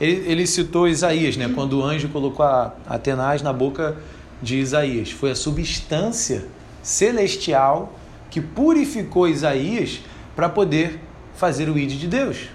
[0.00, 1.50] Ele, ele, citou Isaías, né?
[1.54, 3.96] Quando o anjo colocou a, a tenaz na boca
[4.42, 5.10] de Isaías.
[5.10, 6.46] Foi a substância
[6.82, 7.92] celestial
[8.30, 10.00] que purificou Isaías
[10.34, 11.00] para poder
[11.34, 12.48] fazer o id de Deus.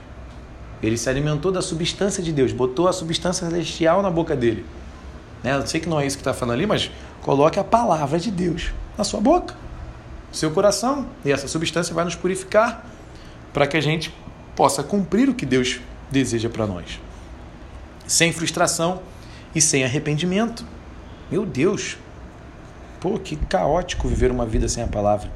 [0.82, 4.66] Ele se alimentou da substância de Deus, botou a substância celestial na boca dele.
[5.44, 5.56] Né?
[5.56, 6.90] Eu sei que não é isso que está falando ali, mas
[7.22, 9.56] coloque a palavra de Deus na sua boca
[10.32, 11.08] seu coração.
[11.24, 12.86] E essa substância vai nos purificar
[13.54, 14.13] para que a gente
[14.56, 15.80] possa cumprir o que Deus
[16.12, 17.00] deseja para nós.
[18.08, 19.02] Sem frustração
[19.54, 20.65] e sem arrependimento.
[21.32, 21.98] Meu Deus!
[23.00, 25.32] Pô, que caótico viver uma vida sem a palavra.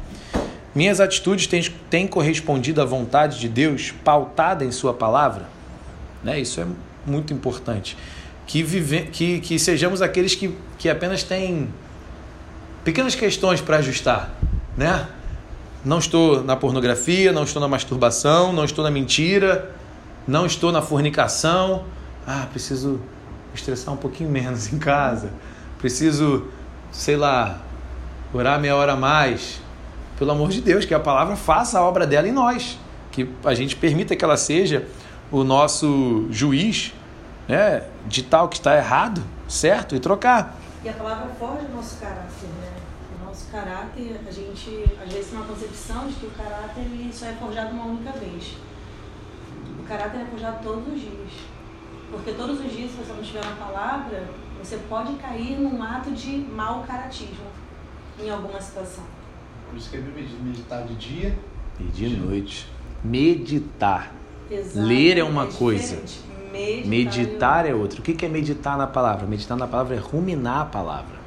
[0.75, 5.47] Minhas atitudes têm, têm correspondido à vontade de Deus pautada em Sua palavra?
[6.23, 6.39] Né?
[6.39, 6.65] Isso é
[7.05, 7.95] muito importante.
[8.45, 11.69] Que, vive, que, que sejamos aqueles que, que apenas têm
[12.83, 14.35] pequenas questões para ajustar
[14.77, 15.07] né?
[15.83, 19.71] Não estou na pornografia, não estou na masturbação, não estou na mentira,
[20.27, 21.85] não estou na fornicação.
[22.25, 23.01] Ah, preciso
[23.53, 25.31] estressar um pouquinho menos em casa.
[25.77, 26.47] Preciso,
[26.91, 27.61] sei lá,
[28.33, 29.61] orar meia hora a mais.
[30.17, 32.79] Pelo amor de Deus, que a palavra faça a obra dela em nós.
[33.11, 34.87] Que a gente permita que ela seja
[35.31, 36.93] o nosso juiz,
[37.47, 37.83] né?
[38.07, 39.95] De tal que está errado, certo?
[39.95, 40.55] E trocar.
[40.83, 42.82] E a palavra forja o nosso caráter, né?
[43.53, 47.33] Caráter, a gente às vezes tem uma concepção de que o caráter ele só é
[47.33, 48.57] forjado uma única vez.
[49.79, 51.31] O caráter é forjado todos os dias.
[52.09, 54.27] Porque todos os dias, se você não estiver na palavra,
[54.61, 57.45] você pode cair num ato de mau caratismo
[58.19, 59.03] em alguma situação.
[59.69, 61.37] Por isso que é meditar de dia
[61.79, 62.67] e de noite.
[63.03, 64.13] Meditar.
[64.49, 65.95] Exato, Ler é uma é coisa.
[66.51, 67.99] Meditar, meditar é outra.
[67.99, 69.27] O que é meditar na palavra?
[69.27, 71.22] Meditar na palavra é ruminar a palavra.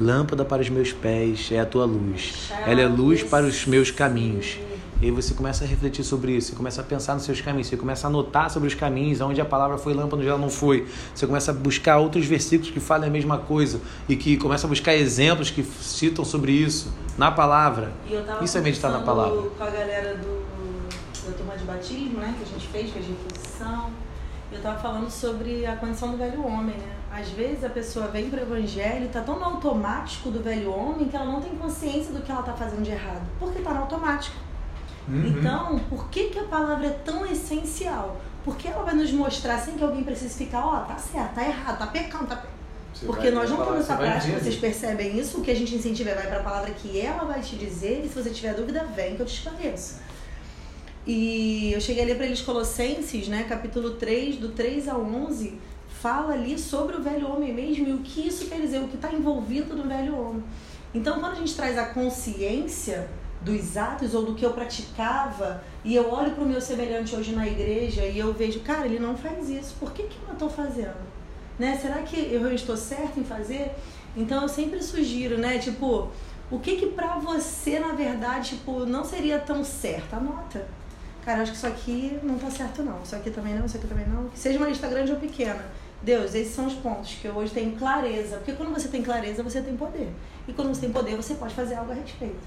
[0.00, 2.50] Lâmpada para os meus pés é a tua luz.
[2.66, 4.58] Ela é luz para os meus caminhos.
[5.00, 7.68] E aí você começa a refletir sobre isso, você começa a pensar nos seus caminhos,
[7.68, 10.50] você começa a anotar sobre os caminhos, onde a palavra foi lâmpada, onde ela não
[10.50, 10.88] foi.
[11.14, 14.68] Você começa a buscar outros versículos que falem a mesma coisa e que começa a
[14.68, 17.92] buscar exemplos que citam sobre isso na palavra.
[18.42, 19.50] Isso é meditar na palavra.
[19.56, 20.42] com a galera do,
[21.26, 22.34] da turma de batismo, né?
[22.36, 23.06] Que a gente fez, fez.
[24.50, 26.97] Eu tava falando sobre a condição do velho homem, né?
[27.10, 30.70] Às vezes a pessoa vem para o evangelho e tá tão no automático do velho
[30.70, 33.22] homem que ela não tem consciência do que ela tá fazendo de errado.
[33.38, 34.36] Porque tá no automático.
[35.08, 35.26] Uhum.
[35.26, 38.20] Então, por que, que a palavra é tão essencial?
[38.44, 41.78] Porque ela vai nos mostrar sem que alguém precise ficar, ó, tá certo, tá errado,
[41.78, 42.58] tá pecando, tá pecando.
[42.92, 45.38] Você Porque nós não temos essa prática, vocês percebem isso?
[45.38, 48.02] O que a gente incentiva é vai para a palavra que ela vai te dizer,
[48.04, 50.00] e se você tiver dúvida, vem que eu te esclareço.
[51.06, 55.58] E eu cheguei a ler para eles Colossenses, né, capítulo 3, do 3 ao 11,
[56.00, 58.96] fala ali sobre o velho homem mesmo e o que isso quer dizer, o que
[58.96, 60.44] está envolvido no velho homem.
[60.94, 63.08] Então, quando a gente traz a consciência
[63.40, 67.34] dos atos ou do que eu praticava, e eu olho para o meu semelhante hoje
[67.34, 70.32] na igreja e eu vejo, cara, ele não faz isso, por que, que eu não
[70.34, 70.96] estou fazendo?
[71.58, 71.76] Né?
[71.80, 73.72] Será que eu estou certo em fazer?
[74.16, 75.58] Então eu sempre sugiro, né?
[75.58, 76.08] Tipo,
[76.50, 80.14] o que que pra você, na verdade, tipo, não seria tão certo?
[80.14, 80.66] Anota.
[81.24, 83.02] Cara, acho que isso aqui não tá certo não.
[83.02, 84.30] Isso aqui também não, isso aqui também não.
[84.34, 85.64] Seja uma lista grande ou pequena.
[86.02, 88.36] Deus, esses são os pontos que eu hoje tenho clareza.
[88.36, 90.12] Porque quando você tem clareza, você tem poder.
[90.46, 92.38] E quando você tem poder, você pode fazer algo a respeito.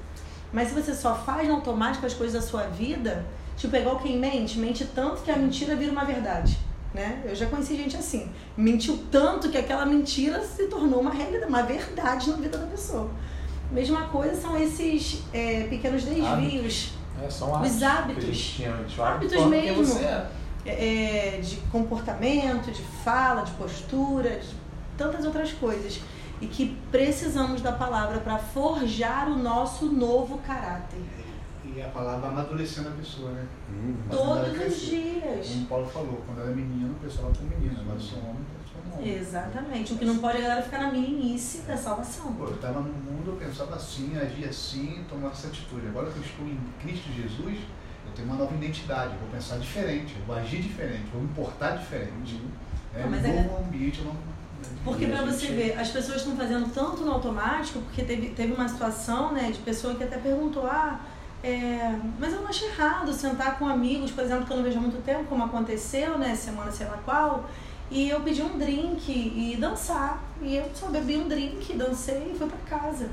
[0.53, 3.25] Mas se você só faz no automático as coisas da sua vida,
[3.57, 6.57] tipo, é igual quem mente, mente tanto que a mentira vira uma verdade.
[6.93, 7.21] Né?
[7.23, 8.29] Eu já conheci gente assim.
[8.57, 13.09] Mentiu tanto que aquela mentira se tornou uma realidade, uma verdade na vida da pessoa.
[13.71, 16.91] Mesma coisa são esses é, pequenos desvios
[17.23, 17.83] É, são Os hábitos.
[17.83, 18.23] hábitos.
[18.25, 18.97] que a gente tinha antes.
[18.97, 19.99] O Hábitos forma quem mesmo.
[20.65, 21.37] É.
[21.37, 24.55] é, de comportamento, de fala, de postura, de
[24.97, 26.01] tantas outras coisas.
[26.39, 30.99] E que precisamos da palavra para forjar o nosso novo caráter.
[31.63, 33.47] E a palavra amadurecendo a pessoa, né?
[33.69, 33.95] Hum.
[34.09, 35.47] Ela Todos os dias.
[35.47, 37.79] Como o Paulo falou, quando era menino, o pessoal era com menino.
[37.79, 39.17] Agora eu sou homem, eu sou homem.
[39.17, 39.93] Exatamente.
[39.93, 42.33] O que não pode é a galera ficar na meninice da salvação.
[42.33, 45.87] Pô, eu estava no mundo, eu pensava assim, agia assim, tomava essa atitude.
[45.87, 47.59] Agora que eu estou em Cristo Jesus,
[48.05, 49.15] eu tenho uma nova identidade.
[49.19, 52.41] Vou pensar diferente, vou agir diferente, vou me portar diferente.
[52.95, 54.15] É, Não, é- novo ambiente, eu não.
[54.83, 58.29] Porque a pra você gente- ver, as pessoas estão fazendo tanto no automático, porque teve,
[58.29, 60.99] teve uma situação, né, de pessoa que até perguntou, ah,
[61.43, 64.77] é, mas eu não acho errado sentar com amigos, por exemplo, que eu não vejo
[64.77, 67.49] há muito tempo, como aconteceu, né, semana sei lá qual,
[67.89, 70.21] e eu pedi um drink e dançar.
[70.41, 73.09] E eu só bebi um drink, dancei e fui pra casa.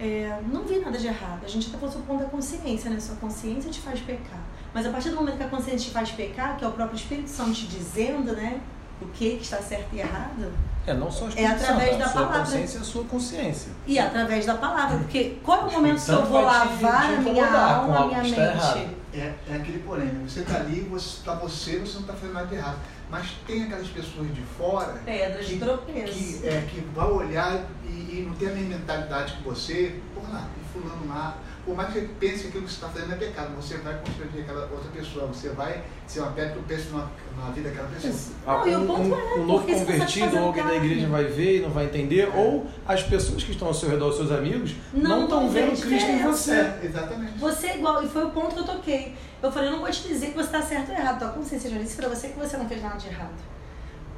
[0.00, 1.40] É, não vi nada de errado.
[1.44, 2.98] A gente até falou sobre o ponto da consciência, né?
[2.98, 4.40] Sua consciência te faz pecar.
[4.72, 6.96] Mas a partir do momento que a consciência te faz pecar, que é o próprio
[6.96, 8.60] Espírito Santo te dizendo, né?
[9.02, 10.52] O que que está certo e errado,
[10.86, 12.40] É, não só a É através da a sua palavra.
[12.40, 13.72] consciência é a sua consciência.
[13.86, 14.98] e através da palavra.
[14.98, 17.98] Porque qual é o momento que eu vou vai te- lavar te a minha alma,
[17.98, 18.88] a minha mente?
[19.12, 20.24] É, é aquele porém, né?
[20.26, 22.78] você está ali, você está você, você não está fazendo nada de errado.
[23.10, 26.40] Mas tem aquelas pessoas de fora Pedras de que, tropeço.
[26.40, 30.22] que, é, que vai olhar e, e não tem a mesma mentalidade que você, por
[30.30, 31.38] lá, fulano lá.
[31.64, 33.94] Por mais que você pense que aquilo que você está fazendo é pecado, você vai
[33.98, 37.06] constranger aquela outra pessoa, você vai ser uma pedra tropeço na,
[37.36, 38.14] na vida daquela pessoa.
[38.46, 40.74] Não, e o um, um- é, um novo se você tá convertido, ou alguém da
[40.76, 44.08] igreja vai ver e não vai entender, ou as pessoas que estão ao seu redor,
[44.08, 46.52] os seus amigos, Não não estão vendo Cristo em você.
[46.52, 47.38] É, exatamente.
[47.38, 49.14] Você é igual, e foi o ponto que eu toquei.
[49.42, 51.18] Eu falei, eu não vou te dizer que você está certo ou errado.
[51.18, 53.32] Tua consciência já disse pra você que você não fez nada de errado.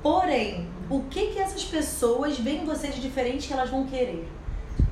[0.03, 4.29] Porém, o que que essas pessoas veem em você de diferente que elas vão querer?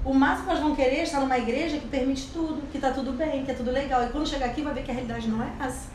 [0.05, 2.91] O máximo que elas vão querer é estar numa igreja que permite tudo, que tá
[2.91, 4.03] tudo bem, que é tudo legal.
[4.05, 5.89] E quando chegar aqui vai ver que a realidade não é essa.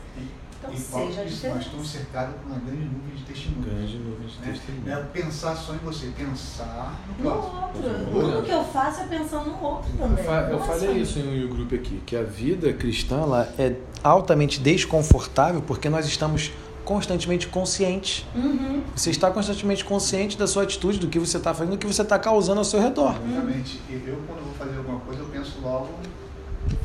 [0.58, 3.66] Então e seja nós estamos cercados por uma grande nuvem de testemunhos.
[3.66, 4.52] Grande nuvem de Né?
[4.52, 4.86] testemunho.
[4.86, 7.82] Não é pensar só em você, pensar no No outro.
[8.10, 10.24] Tudo que eu faço é pensando no outro Eu, também.
[10.24, 13.52] fa- eu Não é falei isso em um grupo aqui, que a vida cristã ela
[13.58, 16.50] é altamente desconfortável porque nós estamos
[16.86, 18.24] constantemente conscientes.
[18.34, 18.80] Uhum.
[18.94, 22.00] Você está constantemente consciente da sua atitude, do que você está fazendo, do que você
[22.00, 23.16] está causando ao seu redor.
[23.28, 23.80] Exatamente.
[23.90, 25.88] E eu, quando vou fazer alguma coisa, eu penso logo,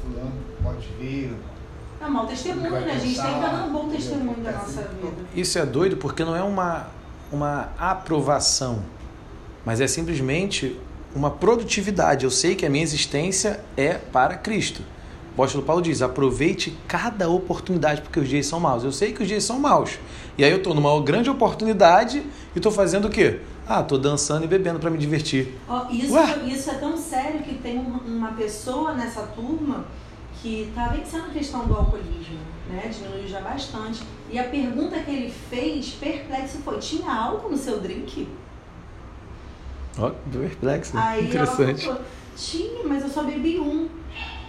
[0.01, 0.33] fulano
[0.63, 1.33] pode vir.
[2.01, 2.93] É um mau testemunho, né?
[2.93, 5.13] A gente tem que dar um bom testemunho da nossa vida.
[5.35, 6.87] Isso é doido porque não é uma,
[7.31, 8.81] uma aprovação,
[9.63, 10.79] mas é simplesmente
[11.15, 12.25] uma produtividade.
[12.25, 14.81] Eu sei que a minha existência é para Cristo.
[15.31, 18.83] O apóstolo Paulo diz: aproveite cada oportunidade, porque os dias são maus.
[18.83, 19.97] Eu sei que os dias são maus.
[20.37, 23.39] E aí eu estou numa grande oportunidade e estou fazendo o quê?
[23.67, 25.55] Ah, estou dançando e bebendo para me divertir.
[25.67, 26.13] Ó, isso,
[26.45, 29.85] isso é tão sério que tem uma, pessoa nessa turma
[30.41, 32.39] que está vencendo a questão do alcoolismo,
[32.69, 32.91] né?
[32.91, 34.03] Diminuiu já bastante.
[34.29, 38.27] E a pergunta que ele fez, perplexo, foi: tinha álcool no seu drink?
[39.97, 40.97] Ó, perplexo.
[40.97, 41.85] Aí Interessante.
[41.85, 42.01] falou:
[42.35, 43.87] tinha, mas eu só bebi um.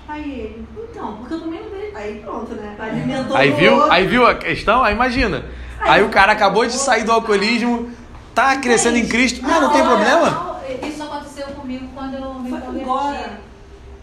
[0.09, 1.97] Aí ele, então, porque eu também não vejo.
[1.97, 2.77] Aí pronto, né?
[2.79, 3.93] Alimentou Aí o viu, outro.
[3.93, 4.83] aí viu a questão?
[4.83, 5.45] Aí imagina.
[5.81, 7.91] Aí o cara acabou de sair do alcoolismo,
[8.35, 9.41] tá crescendo em Cristo.
[9.45, 10.31] Ah, não tem Olha, problema?
[10.31, 13.31] não, Isso aconteceu comigo quando eu me Foi converti.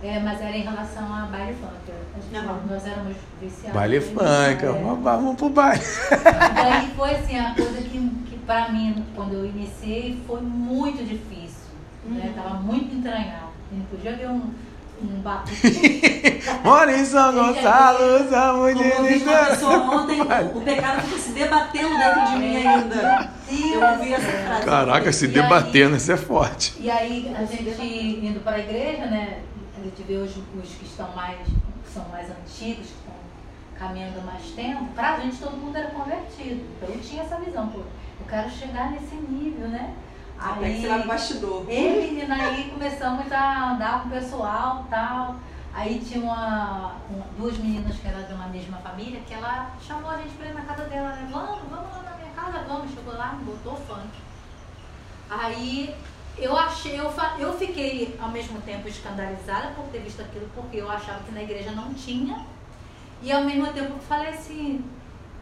[0.02, 1.74] É, mas era em relação a baile funk.
[2.34, 2.60] Aham.
[2.70, 3.74] Nós éramos viciados.
[3.74, 4.20] Baile funk,
[4.64, 4.68] é.
[4.68, 5.84] vamos vamos pro baile.
[6.12, 11.04] E daí foi assim, a coisa que, que pra mim, quando eu iniciei, foi muito
[11.04, 11.60] difícil.
[12.06, 12.32] Né?
[12.36, 13.50] Tava muito entranhado.
[13.72, 14.42] Eu não podia ver um,
[15.02, 16.42] um batuque.
[16.64, 22.26] Mora em São Gonçalo, eu mulher uma pessoa ontem, o, pecado ficou se debatendo dentro
[22.26, 23.32] de mim ainda.
[23.50, 24.66] Eu ouvi essa frase.
[24.66, 26.76] Caraca, se debatendo, isso é forte.
[26.80, 29.42] E aí a gente indo para a igreja, né?
[29.78, 33.14] A gente vê os, os que estão mais, que são mais antigos, que estão
[33.78, 36.66] caminhando mais tempo, pra gente todo mundo era convertido.
[36.76, 39.94] Então eu tinha essa visão, pô, eu quero chegar nesse nível, né?
[40.42, 41.66] Até que você vai pro bastidor.
[41.70, 45.36] eu, menina, aí começamos a andar com o pessoal tal.
[45.74, 50.10] Aí tinha uma, uma- duas meninas que eram de uma mesma família, que ela chamou
[50.10, 51.28] a gente pra ir na casa dela, né?
[51.32, 52.92] Vamos, vamos lá na minha casa, vamos.
[52.94, 54.08] Chegou lá, botou funk.
[55.30, 55.96] Aí
[56.38, 60.90] eu achei, eu, eu fiquei ao mesmo tempo escandalizada por ter visto aquilo, porque eu
[60.90, 62.46] achava que na igreja não tinha.
[63.22, 64.84] E ao mesmo tempo eu falei assim,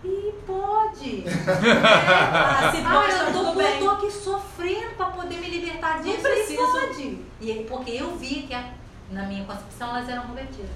[0.07, 1.23] e pode.
[1.27, 5.49] Ah, se Ah, pode, tá eu, tô, tudo eu tô aqui sofrendo pra poder me
[5.49, 6.21] libertar disso.
[6.21, 6.53] preciso.
[6.53, 7.17] E pode.
[7.41, 8.69] E porque eu vi que a-
[9.11, 10.69] na minha concepção elas eram convertidas.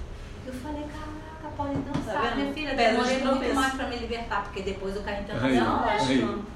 [0.46, 2.74] Eu falei, caraca, pode dançar, Tá minha filha.
[2.74, 3.54] Demorei muito tropeço.
[3.54, 5.48] mais pra me libertar, porque depois eu caí em tentação.
[5.50, 6.52] Não.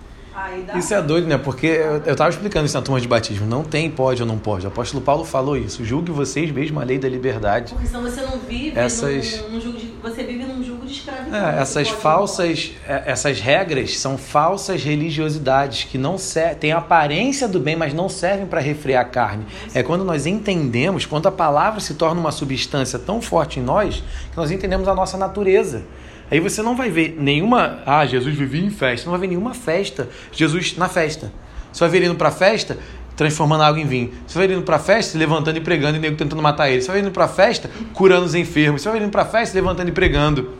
[0.79, 1.39] Isso é doido, né?
[1.39, 3.47] Porque eu, eu tava explicando isso na turma de batismo.
[3.47, 4.67] Não tem pode ou não pode.
[4.67, 5.83] O apóstolo Paulo falou isso.
[5.83, 7.73] Julgue vocês mesmo a lei da liberdade.
[7.73, 9.87] Porque senão você não vive Essas- num, num de.
[10.03, 10.56] Você vive num
[10.87, 11.39] de escravidão.
[11.39, 16.17] É, essas pode- falsas, é, essas regras são falsas religiosidades que não
[16.59, 19.45] têm a aparência do bem, mas não servem para refrear a carne.
[19.75, 24.03] É quando nós entendemos, quando a palavra se torna uma substância tão forte em nós,
[24.31, 25.83] que nós entendemos a nossa natureza.
[26.31, 29.55] Aí você não vai ver nenhuma, ah, Jesus vivia em festa, não vai ver nenhuma
[29.55, 31.33] festa, Jesus na festa.
[31.73, 32.79] Você vai ver ele indo para festa,
[33.15, 34.13] transformando água em vinho.
[34.27, 36.83] Você vai indo para festa, se levantando e pregando e nego tentando matar ele.
[36.83, 38.83] Você vai indo para festa, curando os enfermos.
[38.83, 40.51] Você vai indo para festa, levantando e pregando.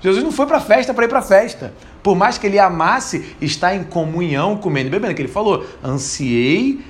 [0.00, 1.74] Jesus não foi para festa para ir para festa.
[2.02, 6.84] Por mais que ele amasse estar em comunhão, comendo e bebendo, que ele falou, ansiei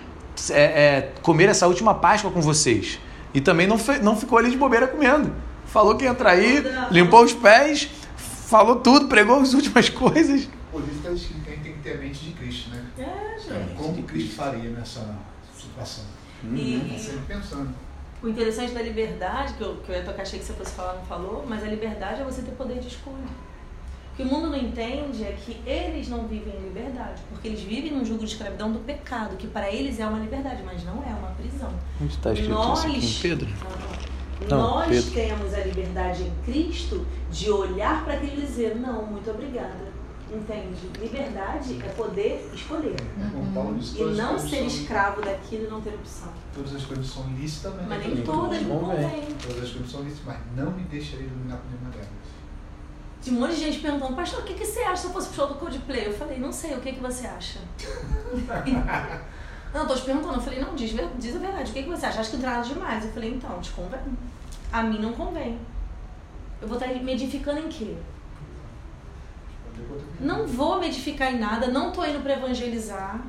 [0.51, 2.99] é, é, comer essa última Páscoa com vocês.
[3.35, 5.33] E também não, fe- não ficou ali de bobeira comendo.
[5.66, 10.49] Falou que ia trair, limpou os pés, falou tudo, pregou as últimas coisas.
[10.71, 12.83] Por isso está escrito que a gente tem que ter a mente de Cristo, né?
[12.99, 13.75] É, gente.
[13.75, 15.14] Como Cristo faria nessa
[15.59, 16.05] situação?
[16.55, 17.71] E, Tá sempre pensando.
[18.22, 20.94] O interessante da liberdade, que eu, que eu ia tocar, achei que você fosse falar,
[20.94, 23.16] não falou, mas a liberdade é você ter poder de escolha.
[24.12, 27.61] O que o mundo não entende é que eles não vivem em liberdade, porque eles
[27.61, 31.04] vivem num jugo de escravidão do pecado, que para eles é uma liberdade, mas não
[31.04, 31.72] é uma prisão.
[32.02, 33.48] Onde está Nós, Pedro?
[34.48, 35.11] Não, nós Pedro.
[35.11, 39.88] temos a liberdade em Cristo de olhar para aquilo e dizer, não, muito obrigada.
[40.31, 40.91] Entende?
[41.01, 42.97] Liberdade é poder escolher.
[43.33, 46.29] Como Paulo disse, E não ser escravo daquilo e não ter opção.
[46.55, 48.69] Todas as coisas são lícitas, mas, Mas nem todas ver.
[48.69, 49.29] convêm.
[49.41, 52.09] Todas as coisas são lícitas, mas não me deixarei iluminar por nenhuma delas.
[53.23, 55.29] Tinha um monte de gente perguntando, pastor, o que, que você acha se eu fosse
[55.29, 56.07] pro show do Coldplay?
[56.07, 57.59] Eu falei, não sei, o que, que você acha?
[59.75, 60.35] não, tô te perguntando.
[60.35, 62.21] Eu falei, não, diz, diz a verdade, o que, que você acha?
[62.21, 63.05] Acho que não nada demais.
[63.05, 64.01] Eu falei, então, te convém.
[64.71, 65.59] A mim não convém.
[66.61, 67.97] Eu vou estar me edificando em quê?
[70.21, 73.21] Não vou me edificar em nada, não tô indo para evangelizar.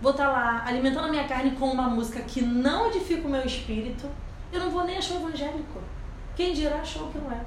[0.00, 3.44] Vou estar lá alimentando a minha carne com uma música que não edifica o meu
[3.44, 4.08] espírito.
[4.52, 5.80] Eu não vou nem achar evangélico.
[6.34, 7.40] Quem dirá achou que não é.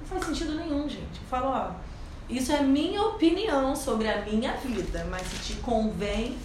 [0.00, 1.20] Não faz sentido nenhum, gente.
[1.20, 1.70] Eu falo, ó,
[2.28, 6.36] isso é minha opinião sobre a minha vida, mas se te convém,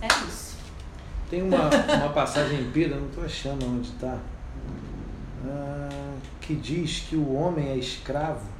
[0.00, 0.56] é isso.
[1.28, 4.18] Tem uma, uma passagem em Pedro, não estou achando onde está,
[6.40, 8.59] que diz que o homem é escravo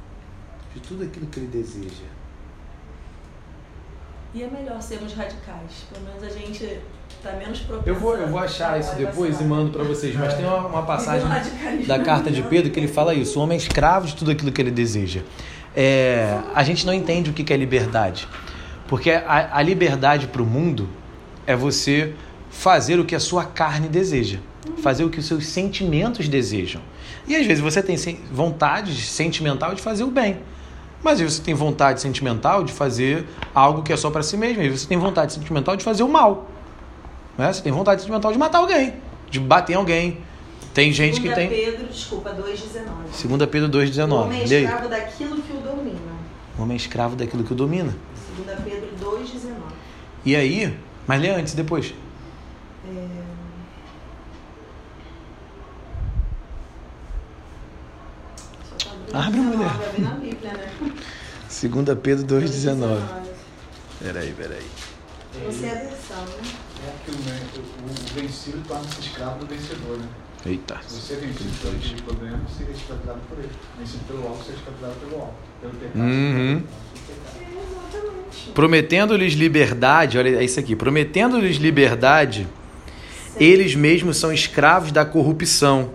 [0.73, 2.05] de tudo aquilo que ele deseja.
[4.33, 5.85] E é melhor sermos radicais.
[5.91, 6.79] Pelo menos a gente
[7.21, 7.89] tá menos propenso.
[7.89, 10.83] Eu vou, eu vou achar isso depois e mando para vocês, mas tem uma, uma
[10.83, 11.27] passagem
[11.85, 14.51] da carta de Pedro que ele fala isso: o homem é escravo de tudo aquilo
[14.51, 15.21] que ele deseja.
[15.75, 18.27] É, a gente não entende o que é liberdade,
[18.87, 20.87] porque a, a liberdade para o mundo
[21.45, 22.13] é você
[22.49, 24.39] fazer o que a sua carne deseja,
[24.81, 26.81] fazer o que os seus sentimentos desejam.
[27.27, 27.97] E às vezes você tem
[28.31, 30.39] vontade sentimental de fazer o bem.
[31.03, 34.61] Mas aí você tem vontade sentimental de fazer algo que é só para si mesmo.
[34.61, 36.47] Aí você tem vontade sentimental de fazer o mal.
[37.37, 37.51] Né?
[37.51, 38.93] Você tem vontade sentimental de matar alguém,
[39.29, 40.17] de bater em alguém.
[40.73, 41.49] Tem gente Segunda que tem.
[41.49, 42.85] Pedro, desculpa, 2,19.
[43.11, 44.11] Segunda Pedro 2,19.
[44.11, 45.99] O homem é escravo daquilo que o domina.
[46.57, 47.95] O homem é escravo daquilo que o domina.
[48.29, 49.51] Segunda Pedro 2,19.
[50.23, 50.77] E aí?
[51.07, 51.93] Mas lê antes, depois.
[52.87, 53.31] É...
[59.11, 59.67] Tá Abre, mulher.
[59.67, 60.30] Abre,
[61.67, 62.99] 2 Pedro 2,19.
[63.99, 64.65] Peraí, peraí.
[65.45, 66.51] Você é a versão, né?
[66.87, 70.07] É que o, vencido torna-se escravo do vencedor, né?
[70.45, 70.79] Eita.
[70.87, 73.49] Se você é vencido por aquele problema, você é escravizado por ele.
[73.79, 75.33] Vencido pelo alto, você é escravizado pelo alto.
[75.61, 76.57] Pelo pecado, Uhum.
[76.57, 77.37] é pelo pecado.
[77.37, 78.49] É, exatamente.
[78.55, 80.75] Prometendo-lhes liberdade, olha é isso aqui.
[80.75, 82.47] Prometendo-lhes liberdade,
[83.39, 85.91] eles mesmos são escravos da corrupção.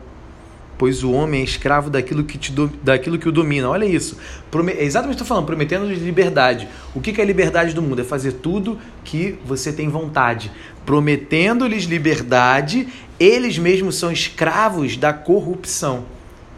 [0.78, 3.68] Pois o homem é escravo daquilo que, te do- daquilo que o domina.
[3.68, 4.18] Olha isso.
[4.50, 6.68] Prome- é exatamente o que eu estou falando, prometendo-lhes liberdade.
[6.94, 8.00] O que que é a liberdade do mundo?
[8.02, 10.50] É fazer tudo que você tem vontade.
[10.84, 16.04] Prometendo-lhes liberdade, eles mesmos são escravos da corrupção.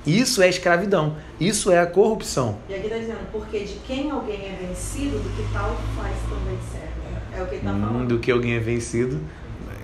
[0.07, 1.17] Isso é escravidão.
[1.39, 2.59] Isso é a corrupção.
[2.69, 6.57] E aqui está dizendo, porque de quem alguém é vencido, do que tal faz também
[6.73, 7.37] serve.
[7.37, 8.09] É o que ele está Hum, falando.
[8.09, 9.21] do que alguém é vencido.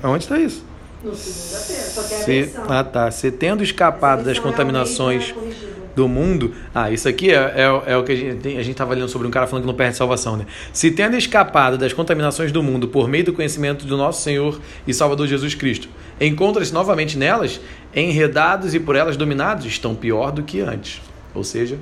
[0.02, 0.64] Onde está isso?
[1.04, 2.64] No segunda-feira, só que é a Se, versão.
[2.68, 5.74] ah tá, se tendo escapado das contaminações é corrigida.
[5.94, 6.54] do mundo.
[6.74, 9.08] Ah, isso aqui é, é, é o que a gente, tem- a gente tava lendo
[9.08, 10.46] sobre um cara falando que não perde salvação, né?
[10.72, 14.94] Se tendo escapado das contaminações do mundo por meio do conhecimento do nosso Senhor e
[14.94, 15.88] Salvador Jesus Cristo,
[16.20, 17.60] encontra-se novamente nelas,
[17.94, 21.00] enredados e por elas dominados, estão pior do que antes.
[21.34, 21.76] Ou seja,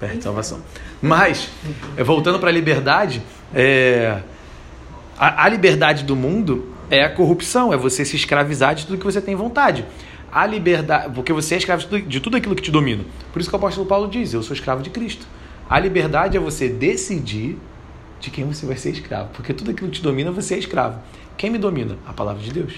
[0.00, 0.60] perde salvação.
[1.00, 1.48] Mas,
[1.96, 3.22] eh, voltando para a liberdade,
[3.54, 4.18] é,
[5.18, 9.04] a, a liberdade do mundo é a corrupção, é você se escravizar de tudo que
[9.04, 9.84] você tem vontade.
[10.30, 13.02] A liberdade, porque você é escravo de tudo, aquilo que te domina.
[13.32, 15.26] Por isso que o apóstolo Paulo diz: Eu sou escravo de Cristo.
[15.68, 17.58] A liberdade é você decidir
[18.20, 21.00] de quem você vai ser escravo, porque tudo aquilo que te domina, você é escravo.
[21.36, 21.96] Quem me domina?
[22.06, 22.74] A palavra de Deus.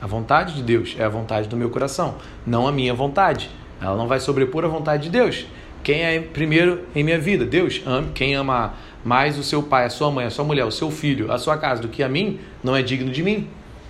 [0.00, 2.16] A vontade de Deus é a vontade do meu coração,
[2.46, 3.50] não a minha vontade.
[3.80, 5.46] Ela não vai sobrepor a vontade de Deus.
[5.82, 7.44] Quem é primeiro em minha vida?
[7.44, 7.82] Deus.
[7.86, 8.74] Ame- Quem ama
[9.04, 11.58] mais o seu pai, a sua mãe, a sua mulher, o seu filho, a sua
[11.58, 13.46] casa do que a mim, não é digno de mim.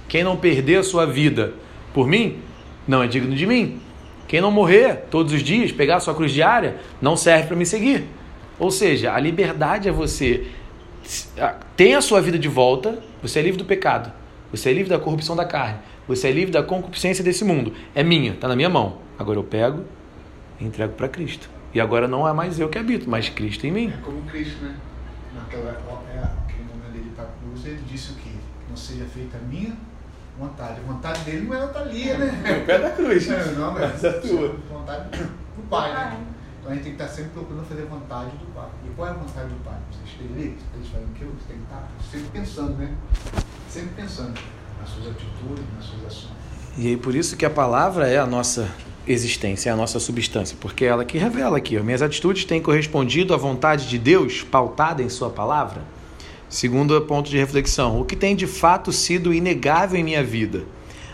[0.09, 1.55] Quem não perder a sua vida
[1.93, 2.39] por mim,
[2.87, 3.81] não é digno de mim.
[4.27, 7.65] Quem não morrer todos os dias, pegar a sua cruz diária, não serve para me
[7.65, 8.05] seguir.
[8.59, 10.47] Ou seja, a liberdade é você
[11.77, 14.13] ter a sua vida de volta, você é livre do pecado,
[14.51, 17.73] você é livre da corrupção da carne, você é livre da concupiscência desse mundo.
[17.95, 18.99] É minha, está na minha mão.
[19.19, 19.85] Agora eu pego
[20.61, 21.49] e entrego para Cristo.
[21.73, 23.93] E agora não é mais eu que habito, mas Cristo em mim.
[23.93, 24.75] É como Cristo, né?
[25.63, 28.31] Naquela, é, aquele momento dele para a cruz, ele disse o quê?
[28.31, 29.73] Que não seja feita a minha
[30.39, 30.81] vontade.
[30.81, 32.61] A vontade dele não era estar ali, né?
[32.63, 33.27] O pé da cruz.
[33.29, 34.49] Não, não, mas Mas a tua.
[34.49, 36.25] a vontade do Pai, né?
[36.61, 38.69] Então a gente tem que estar sempre procurando fazer a vontade do Pai.
[38.85, 39.79] E qual é a vontade do Pai?
[39.93, 42.95] Você esteja ali, você esteja fazendo aquilo, você tem que estar sempre pensando, né?
[43.69, 44.41] Sempre pensando
[44.81, 46.33] nas suas atitudes, nas suas ações.
[46.77, 48.69] E aí por isso que a palavra é a nossa
[49.07, 53.35] existência, é a nossa substância, porque é ela que revela aqui, minhas atitudes têm correspondido
[53.35, 55.83] à vontade de Deus pautada em sua palavra.
[56.49, 60.65] Segundo ponto de reflexão, o que tem de fato sido inegável em minha vida?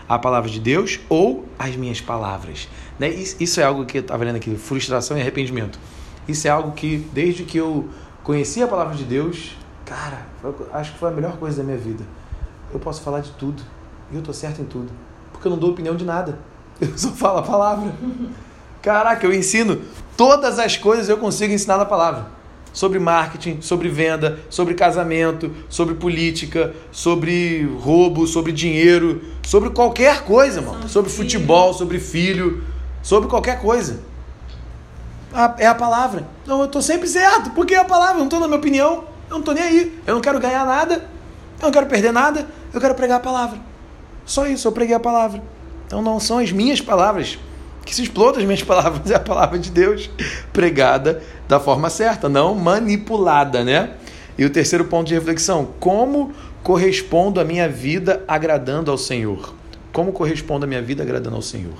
[0.07, 2.67] A palavra de Deus ou as minhas palavras?
[2.99, 3.09] Né?
[3.09, 5.79] Isso é algo que eu estava lendo aqui, frustração e arrependimento.
[6.27, 7.89] Isso é algo que, desde que eu
[8.23, 10.27] conheci a palavra de Deus, cara,
[10.73, 12.03] acho que foi a melhor coisa da minha vida.
[12.73, 13.63] Eu posso falar de tudo,
[14.11, 14.91] e eu estou certo em tudo,
[15.31, 16.37] porque eu não dou opinião de nada,
[16.81, 17.93] eu só falo a palavra.
[18.81, 19.81] Caraca, eu ensino
[20.17, 22.25] todas as coisas eu consigo ensinar na palavra.
[22.73, 30.61] Sobre marketing, sobre venda, sobre casamento, sobre política, sobre roubo, sobre dinheiro, sobre qualquer coisa,
[30.61, 30.87] mano.
[30.87, 32.63] Sobre futebol, sobre filho,
[33.03, 33.99] sobre qualquer coisa.
[35.33, 36.25] A- É a palavra.
[36.45, 39.03] Não, eu tô sempre certo, porque é a palavra, eu não tô na minha opinião,
[39.29, 40.01] eu não tô nem aí.
[40.07, 40.95] Eu não quero ganhar nada,
[41.59, 43.59] eu não quero perder nada, eu quero pregar a palavra.
[44.25, 45.41] Só isso, eu preguei a palavra.
[45.91, 47.37] Então não são as minhas palavras.
[47.83, 50.09] Que se explodam as minhas palavras, é a palavra de Deus
[50.53, 53.95] pregada da forma certa, não manipulada, né?
[54.37, 56.31] E o terceiro ponto de reflexão: como
[56.63, 59.53] correspondo a minha vida agradando ao Senhor?
[59.91, 61.73] Como correspondo a minha vida agradando ao Senhor?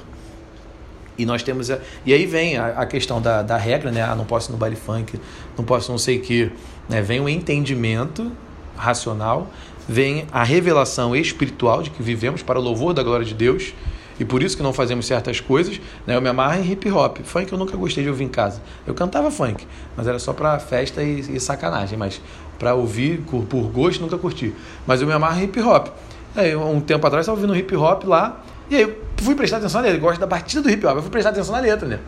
[1.18, 1.72] E nós temos.
[1.72, 4.04] A, e aí vem a, a questão da, da regra, né?
[4.04, 5.18] Ah, não posso ir no baile funk,
[5.58, 6.52] não posso não sei o que.
[6.90, 7.02] Né?
[7.02, 8.30] Vem o entendimento
[8.76, 9.48] racional,
[9.88, 13.74] vem a revelação espiritual de que vivemos para o louvor da glória de Deus.
[14.22, 15.82] E por isso que não fazemos certas coisas.
[16.06, 16.16] Né?
[16.16, 17.18] Eu me amarro em hip hop.
[17.24, 18.62] Funk eu nunca gostei de ouvir em casa.
[18.86, 19.66] Eu cantava funk,
[19.98, 21.98] mas era só para festa e, e sacanagem.
[21.98, 22.22] Mas
[22.60, 24.54] para ouvir por, gosto nunca curti.
[24.86, 25.88] Mas eu me amarro em hip hop.
[26.36, 28.44] Aí, um tempo atrás eu estava ouvindo hip hop lá.
[28.70, 29.98] E aí eu fui prestar atenção na letra.
[29.98, 30.98] Eu gosto da batida do hip hop.
[30.98, 32.00] Eu fui prestar atenção na letra, né?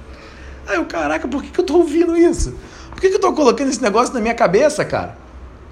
[0.67, 2.55] Aí eu, caraca, por que, que eu tô ouvindo isso?
[2.91, 5.17] Por que, que eu tô colocando esse negócio na minha cabeça, cara?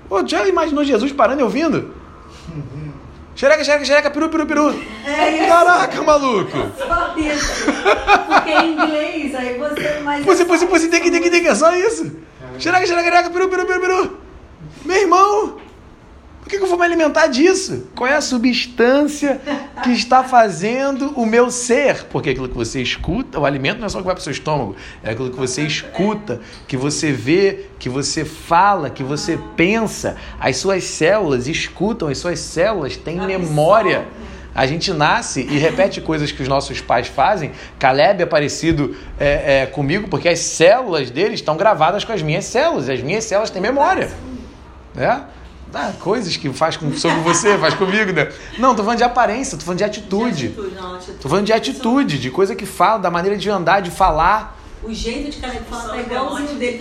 [0.10, 1.94] Pô, já imaginou Jesus parando e ouvindo?
[3.36, 4.84] Xereca, xereca, xereca, peru, peru, peru.
[5.06, 5.48] É isso.
[5.48, 6.52] Caraca, maluco.
[6.78, 7.66] Só isso.
[8.28, 10.00] Porque em inglês, aí você.
[10.04, 12.12] Mas Pussy, pussy, pussy, tem que, tem que, tem que, é só isso.
[12.60, 14.18] Xereca, xereca, xereca, peru, peru, peru, peru.
[14.86, 15.58] Meu irmão,
[16.52, 17.88] que, que eu vou me alimentar disso?
[17.96, 19.40] Qual é a substância
[19.82, 22.04] que está fazendo o meu ser?
[22.10, 24.24] Porque aquilo que você escuta, o alimento não é só o que vai para o
[24.24, 29.40] seu estômago, é aquilo que você escuta, que você vê, que você fala, que você
[29.56, 30.18] pensa.
[30.38, 34.06] As suas células escutam, as suas células têm memória.
[34.54, 37.54] A gente nasce e repete coisas que os nossos pais fazem.
[37.80, 42.44] Caleb é parecido é, é, comigo porque as células dele estão gravadas com as minhas
[42.44, 42.90] células.
[42.90, 44.12] As minhas células têm memória.
[44.94, 45.24] Né?
[45.74, 48.32] Ah, coisas que faz com, sobre você, faz comigo, né?
[48.58, 50.50] Não, tô falando de aparência, tô falando de atitude.
[50.50, 51.18] De atitude, não, atitude.
[51.20, 54.60] Tô falando de atitude, de coisa que fala, da maneira de andar, de falar.
[54.84, 56.80] O jeito de Caleb falar tá igualzinho dele.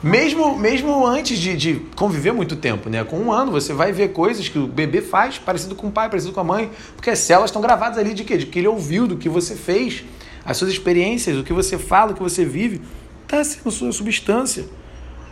[0.00, 3.02] Mesmo, mesmo antes de, de conviver muito tempo, né?
[3.02, 6.08] Com um ano, você vai ver coisas que o bebê faz parecido com o pai,
[6.08, 8.36] parecido com a mãe, porque as células estão gravadas ali de quê?
[8.36, 10.04] De que ele ouviu, do que você fez,
[10.44, 12.80] as suas experiências, o que você fala, o que você vive,
[13.26, 14.66] tá sendo sua substância.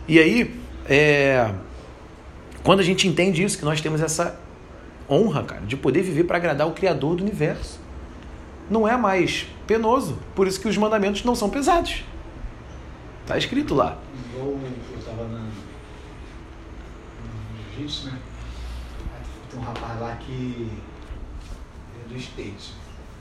[0.05, 0.53] E aí,
[0.89, 1.53] é,
[2.63, 4.39] quando a gente entende isso, que nós temos essa
[5.09, 7.79] honra, cara, de poder viver para agradar o Criador do universo,
[8.69, 10.17] não é mais penoso.
[10.35, 12.03] Por isso que os mandamentos não são pesados.
[13.25, 13.97] Tá escrito lá.
[14.35, 14.59] Eu
[15.05, 15.47] tava na,
[17.77, 18.19] jiu-jitsu, né?
[19.49, 20.69] Tem um rapaz lá que
[22.05, 22.73] é do States,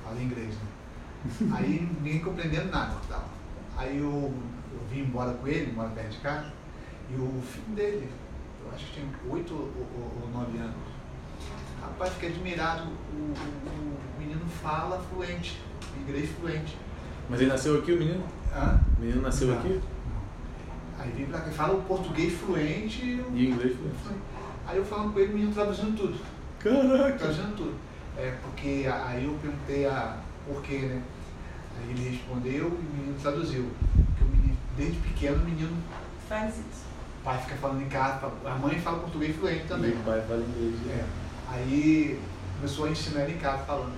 [0.04, 1.56] fala inglês, né?
[1.56, 3.28] Aí ninguém compreendendo nada tal.
[3.76, 4.32] Aí eu,
[4.72, 6.52] eu vim embora com ele, mora perto de casa,
[7.10, 8.08] e o filho dele,
[8.64, 10.74] eu acho que tinha 8 ou, 9 anos.
[11.80, 15.60] Rapaz, fiquei admirado, o, o, o menino fala fluente,
[16.00, 16.76] inglês fluente.
[17.28, 18.24] Mas ele nasceu aqui, o menino?
[18.54, 18.80] Hã?
[18.96, 19.58] O menino nasceu Não.
[19.58, 19.80] aqui?
[20.98, 23.76] Aí vem pra cá, fala o português fluente e o E inglês
[24.66, 26.18] Aí eu falando com ele, o menino traduzindo tudo.
[26.58, 27.18] Caraca!
[27.18, 27.74] Traduzindo tudo.
[28.16, 31.02] É, porque aí eu perguntei a por quê, né?
[31.78, 33.70] Aí ele respondeu e o menino traduziu.
[33.94, 35.76] Porque o menino, desde pequeno, o menino,
[36.28, 36.85] Faz isso.
[37.26, 39.90] O pai fica falando em casa, a mãe fala português fluente também.
[39.90, 40.74] o pai fala inglês.
[40.88, 41.04] É.
[41.52, 42.20] Aí
[42.54, 43.94] começou a ensinar ele em casa falando.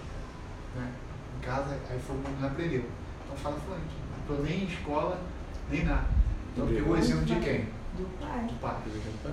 [0.74, 0.88] Né?
[1.36, 2.84] Em casa, aí foi o menino aprendeu.
[3.26, 3.84] Então fala fluente.
[4.28, 5.20] Não tô nem em escola,
[5.70, 6.06] nem nada.
[6.54, 7.66] Então pegou o exemplo de quem?
[7.98, 8.46] Do pai.
[8.46, 8.76] Do pai.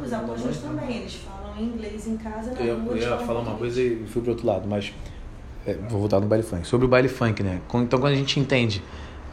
[0.04, 3.56] Os apóstolos também, eles falam inglês em casa, na Eu, rua, eu ia falar uma
[3.56, 4.94] coisa e fui pro outro lado, mas
[5.66, 6.68] é, vou voltar no baile funk.
[6.68, 7.62] Sobre o baile funk, né?
[7.70, 8.84] Quando- Então, quando a gente entende,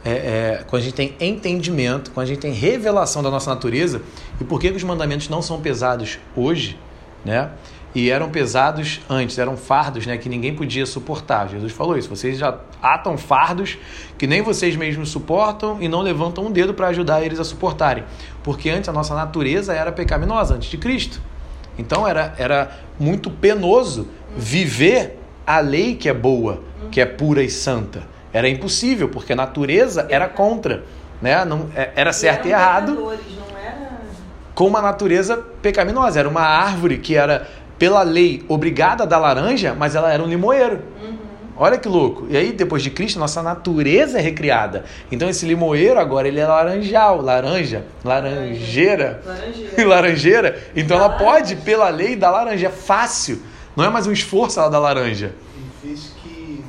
[0.05, 4.01] é, é, quando a gente tem entendimento, quando a gente tem revelação da nossa natureza
[4.39, 6.77] e por que, que os mandamentos não são pesados hoje,
[7.23, 7.51] né?
[7.95, 10.17] E eram pesados antes, eram fardos, né?
[10.17, 11.47] Que ninguém podia suportar.
[11.47, 12.09] Jesus falou isso.
[12.09, 13.77] Vocês já atam fardos
[14.17, 18.03] que nem vocês mesmos suportam e não levantam um dedo para ajudar eles a suportarem.
[18.41, 21.21] Porque antes a nossa natureza era pecaminosa, antes de Cristo.
[21.77, 27.49] Então era, era muito penoso viver a lei que é boa, que é pura e
[27.49, 28.12] santa.
[28.33, 30.83] Era impossível, porque a natureza era contra.
[31.21, 31.45] Né?
[31.45, 33.11] Não, é- era certo e eram errado
[33.63, 33.89] era...
[34.55, 36.19] com uma natureza pecaminosa.
[36.19, 40.27] Era uma árvore que era, pela lei, obrigada a dar laranja, mas ela era um
[40.27, 40.81] limoeiro.
[41.55, 42.25] Olha que louco.
[42.29, 44.85] E aí, depois de Cristo, nossa natureza é recriada.
[45.11, 49.21] Então, esse limoeiro agora, ele é laranjal, laranja, laranjeira.
[49.23, 49.77] Laranjeira.
[49.87, 50.63] laranjeira.
[50.75, 52.67] Então, Da ela pode, pela lei, dar laranja.
[52.67, 53.39] É fácil.
[53.75, 55.31] Não é mais um esforço ela dar laranja.
[55.55, 56.63] E fez que,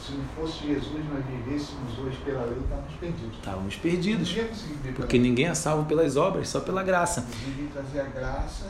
[0.00, 3.36] se não fosse Jesus, nós vivêssemos hoje pela lei, estávamos perdidos.
[3.36, 4.36] Estávamos perdidos.
[4.36, 7.26] Ninguém Porque ninguém é salvo pelas obras, só pela graça.
[7.44, 8.66] Jesus trazer a graça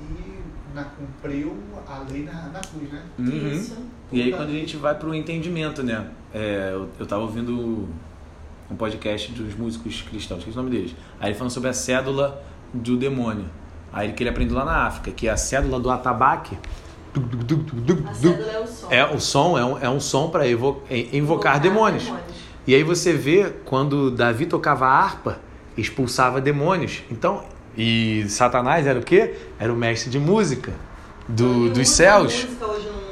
[0.00, 1.56] e na, cumpriu
[1.86, 3.02] a lei na, na cruz, né?
[3.18, 3.52] Uhum.
[3.52, 3.78] Isso.
[4.12, 6.10] E aí quando a gente vai pro entendimento, né?
[6.34, 7.88] É, eu, eu tava ouvindo
[8.70, 10.94] um podcast dos músicos cristãos, esqueci o nome deles.
[11.18, 12.42] Aí ele falando sobre a cédula
[12.74, 13.46] do demônio.
[13.92, 16.58] Aí que ele aprendeu lá na África, que é a cédula do atabaque.
[18.50, 18.88] É o som.
[18.90, 22.12] É o som, é um, é um som para evo, é, invocar demônios.
[22.66, 25.38] E aí você vê quando Davi tocava a harpa,
[25.76, 27.02] expulsava demônios.
[27.10, 27.44] Então,
[27.76, 29.34] e Satanás era o quê?
[29.58, 30.72] Era o mestre de música
[31.28, 32.46] do, dos céus.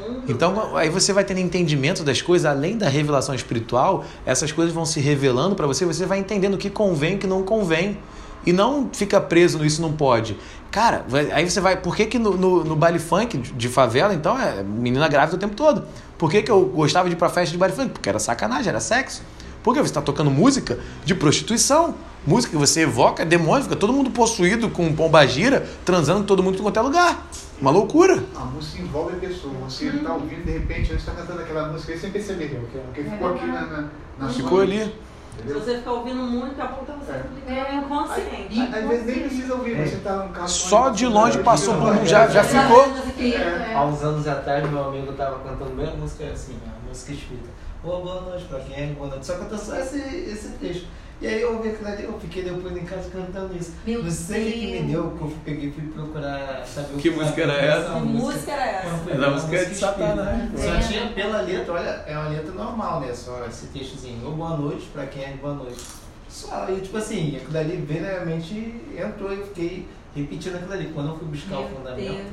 [0.09, 0.25] mundo.
[0.29, 4.87] Então, aí você vai tendo entendimento das coisas, além da revelação espiritual, essas coisas vão
[4.87, 7.99] se revelando para você, você vai entendendo o que convém e o que não convém.
[8.47, 10.37] E não fica preso no isso não pode.
[10.71, 11.77] Cara, aí você vai.
[11.81, 15.39] Por que, que no, no, no baile funk de favela, então, é menina grávida o
[15.39, 15.85] tempo todo?
[16.19, 17.91] Por que, que eu gostava de ir pra festa de baile funk?
[17.91, 19.23] Porque era sacanagem, era sexo.
[19.63, 21.95] Porque você está tocando música de prostituição.
[22.27, 26.63] Música que você evoca demônio, fica todo mundo possuído com pombagira, transando todo mundo em
[26.63, 27.27] qualquer lugar.
[27.61, 28.25] Uma loucura.
[28.35, 29.53] A música envolve a pessoa.
[29.69, 32.61] Você está ouvindo, de repente, você está cantando aquela música aí sem perceber.
[32.87, 33.89] Porque ficou aqui na, na,
[34.19, 34.95] na sua Ficou mente,
[35.39, 35.43] ali.
[35.43, 35.61] Se Entendeu?
[35.61, 37.65] você ficar ouvindo muito, a pouco tá você É.
[37.65, 38.61] ficando inconsciente.
[38.75, 40.49] Às vezes nem precisa ouvir, você está no carro.
[40.49, 42.85] Só de longe passou por um, já, já ficou.
[43.19, 43.75] É.
[43.75, 47.49] Há uns anos atrás, meu amigo tava cantando a mesma música assim, a música espírita.
[47.83, 49.27] Ô, boa noite pra quem é, boa noite.
[49.27, 50.87] Só cantou só esse, esse trecho.
[51.25, 53.73] E aí eu ouvi aquilo ali, eu fiquei depois em casa cantando isso.
[53.87, 57.09] Meu não sei o que me deu, que eu peguei fui procurar saber o Que
[57.09, 57.95] música era essa?
[57.95, 58.91] Que música era essa?
[58.91, 59.75] Não, foi Mas a música é de.
[59.75, 60.59] Satanás, pô.
[60.59, 60.79] Só É.
[60.81, 63.15] tinha pela letra, olha, é uma letra normal, né?
[63.15, 64.21] Só esse textozinho.
[64.27, 65.81] Ou boa noite, pra quem é boa noite.
[66.29, 70.91] Só, e tipo assim, aquilo ali verdadeiramente entrou e eu fiquei repetindo aquilo ali.
[70.93, 72.27] Quando eu fui buscar o Meu fundamento, Deus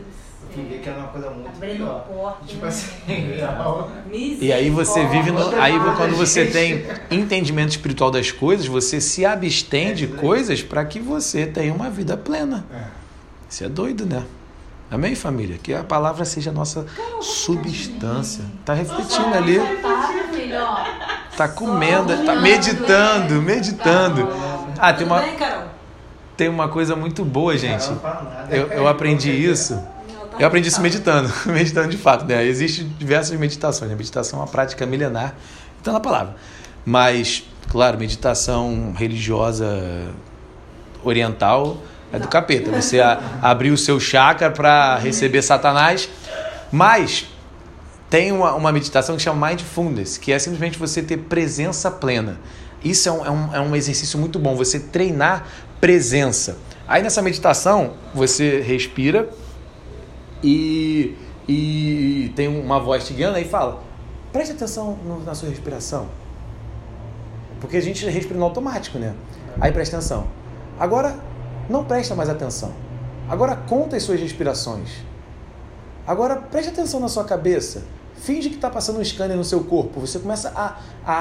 [0.56, 0.80] céu.
[0.82, 2.00] que era uma coisa muito Abrindo pior.
[2.08, 2.46] porta.
[2.46, 2.68] Tipo né?
[2.70, 2.88] assim,
[3.36, 3.92] real.
[4.12, 6.54] E aí você vive no, aí quando você Gente.
[6.54, 6.86] tem
[7.20, 12.16] entendimento espiritual das coisas, você se abstém de coisas para que você tenha uma vida
[12.18, 12.66] plena.
[12.74, 12.84] É.
[13.50, 14.24] Isso é doido, né?
[14.90, 15.58] Amém, família?
[15.62, 16.86] Que a palavra seja a nossa
[17.22, 18.44] substância.
[18.66, 20.86] Tá refletindo ali, Tá,
[21.32, 21.38] ó.
[21.38, 23.40] tá comendo, tá meditando, é.
[23.40, 24.28] meditando.
[24.78, 25.64] Ah, tem Tudo uma, bem, Carol?
[26.36, 27.88] tem uma coisa muito boa, gente.
[27.90, 28.56] Não fala nada.
[28.56, 29.82] Eu, eu aprendi isso.
[30.32, 32.46] Tá Eu aprendi isso meditando, meditando de fato, né?
[32.46, 33.96] Existem diversas meditações, né?
[33.96, 35.36] Meditação é uma prática milenar,
[35.80, 36.36] então na palavra.
[36.86, 40.12] Mas, claro, meditação religiosa
[41.04, 41.78] oriental
[42.12, 42.72] é do capeta.
[42.72, 46.10] Você a, abrir o seu chakra para receber Satanás.
[46.72, 47.28] Mas
[48.10, 52.40] tem uma, uma meditação que chama Mindfulness, que é simplesmente você ter presença plena.
[52.84, 55.46] Isso é um, é, um, é um exercício muito bom, você treinar
[55.80, 56.58] presença.
[56.88, 59.30] Aí nessa meditação, você respira
[60.44, 61.16] e,
[61.48, 63.82] e tem uma voz te guiando aí fala:
[64.32, 66.08] preste atenção no- na sua respiração.
[67.60, 69.14] Porque a gente respira no automático, né?
[69.60, 70.26] Aí presta atenção.
[70.80, 71.16] Agora,
[71.70, 72.72] não presta mais atenção.
[73.30, 74.90] Agora conta as suas respirações.
[76.08, 77.84] Agora preste atenção na sua cabeça.
[78.16, 80.00] Finge que está passando um scanner no seu corpo.
[80.00, 80.78] Você começa a,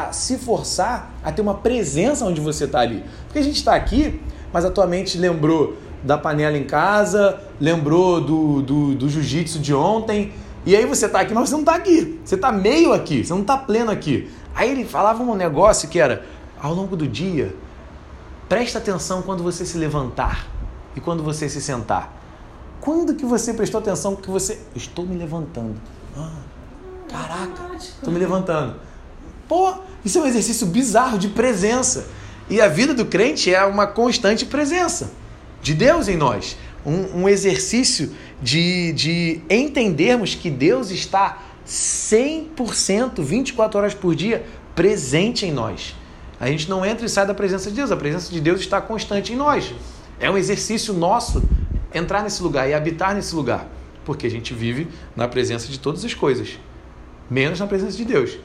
[0.08, 3.04] a se forçar a ter uma presença onde você está ali.
[3.26, 4.20] Porque a gente está aqui,
[4.52, 9.74] mas a tua mente lembrou da panela em casa, lembrou do, do, do jiu-jitsu de
[9.74, 10.32] ontem.
[10.64, 12.20] E aí você está aqui, mas você não está aqui.
[12.24, 14.30] Você está meio aqui, você não está pleno aqui.
[14.54, 16.24] Aí ele falava um negócio que era,
[16.60, 17.54] ao longo do dia,
[18.48, 20.46] presta atenção quando você se levantar
[20.96, 22.18] e quando você se sentar.
[22.80, 24.58] Quando que você prestou atenção que você.
[24.74, 25.76] Estou me levantando.
[26.16, 26.30] Ah,
[27.08, 28.76] caraca, estou me levantando.
[29.46, 29.74] Pô,
[30.04, 32.06] isso é um exercício bizarro de presença.
[32.48, 35.19] E a vida do crente é uma constante presença
[35.62, 36.56] de Deus em nós.
[36.84, 44.44] Um, um exercício de, de entendermos que Deus está 100%, 24 horas por dia,
[44.74, 45.94] presente em nós.
[46.40, 48.80] A gente não entra e sai da presença de Deus, a presença de Deus está
[48.80, 49.74] constante em nós.
[50.18, 51.42] É um exercício nosso
[51.92, 53.68] entrar nesse lugar e habitar nesse lugar,
[54.04, 56.58] porque a gente vive na presença de todas as coisas,
[57.28, 58.38] menos na presença de Deus.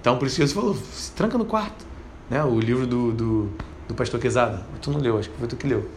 [0.00, 1.86] Então, por isso Jesus falou: se tranca no quarto.
[2.28, 2.42] Né?
[2.44, 3.50] O livro do, do,
[3.90, 4.60] do pastor Quezada.
[4.80, 5.88] Tu não leu, acho que foi tu que leu.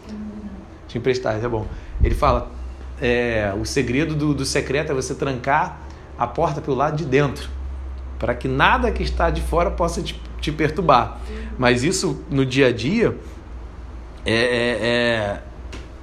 [0.88, 1.68] Te emprestar, é bom.
[2.04, 2.52] Ele fala:
[3.02, 5.80] é, o segredo do, do secreto é você trancar
[6.18, 7.50] a porta pelo lado de dentro,
[8.20, 11.20] para que nada que está de fora possa te, te perturbar.
[11.58, 13.16] Mas isso no dia a dia
[14.26, 15.44] é, é- é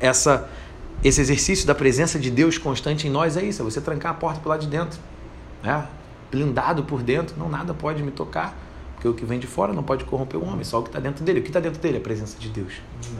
[0.01, 0.49] essa,
[1.05, 4.15] esse exercício da presença de Deus constante em nós é isso, é você trancar a
[4.15, 4.99] porta pelo lado de dentro,
[5.63, 5.87] né?
[6.31, 8.57] blindado por dentro, não nada pode me tocar,
[9.01, 11.01] porque o que vem de fora não pode corromper o homem, só o que está
[11.01, 11.41] dentro dele.
[11.41, 12.75] O que está dentro dele é a presença de Deus.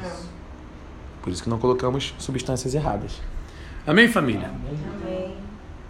[0.05, 0.11] É.
[1.23, 3.19] Por isso que não colocamos substâncias erradas.
[3.87, 4.49] Amém, família?
[4.49, 5.50] Amém.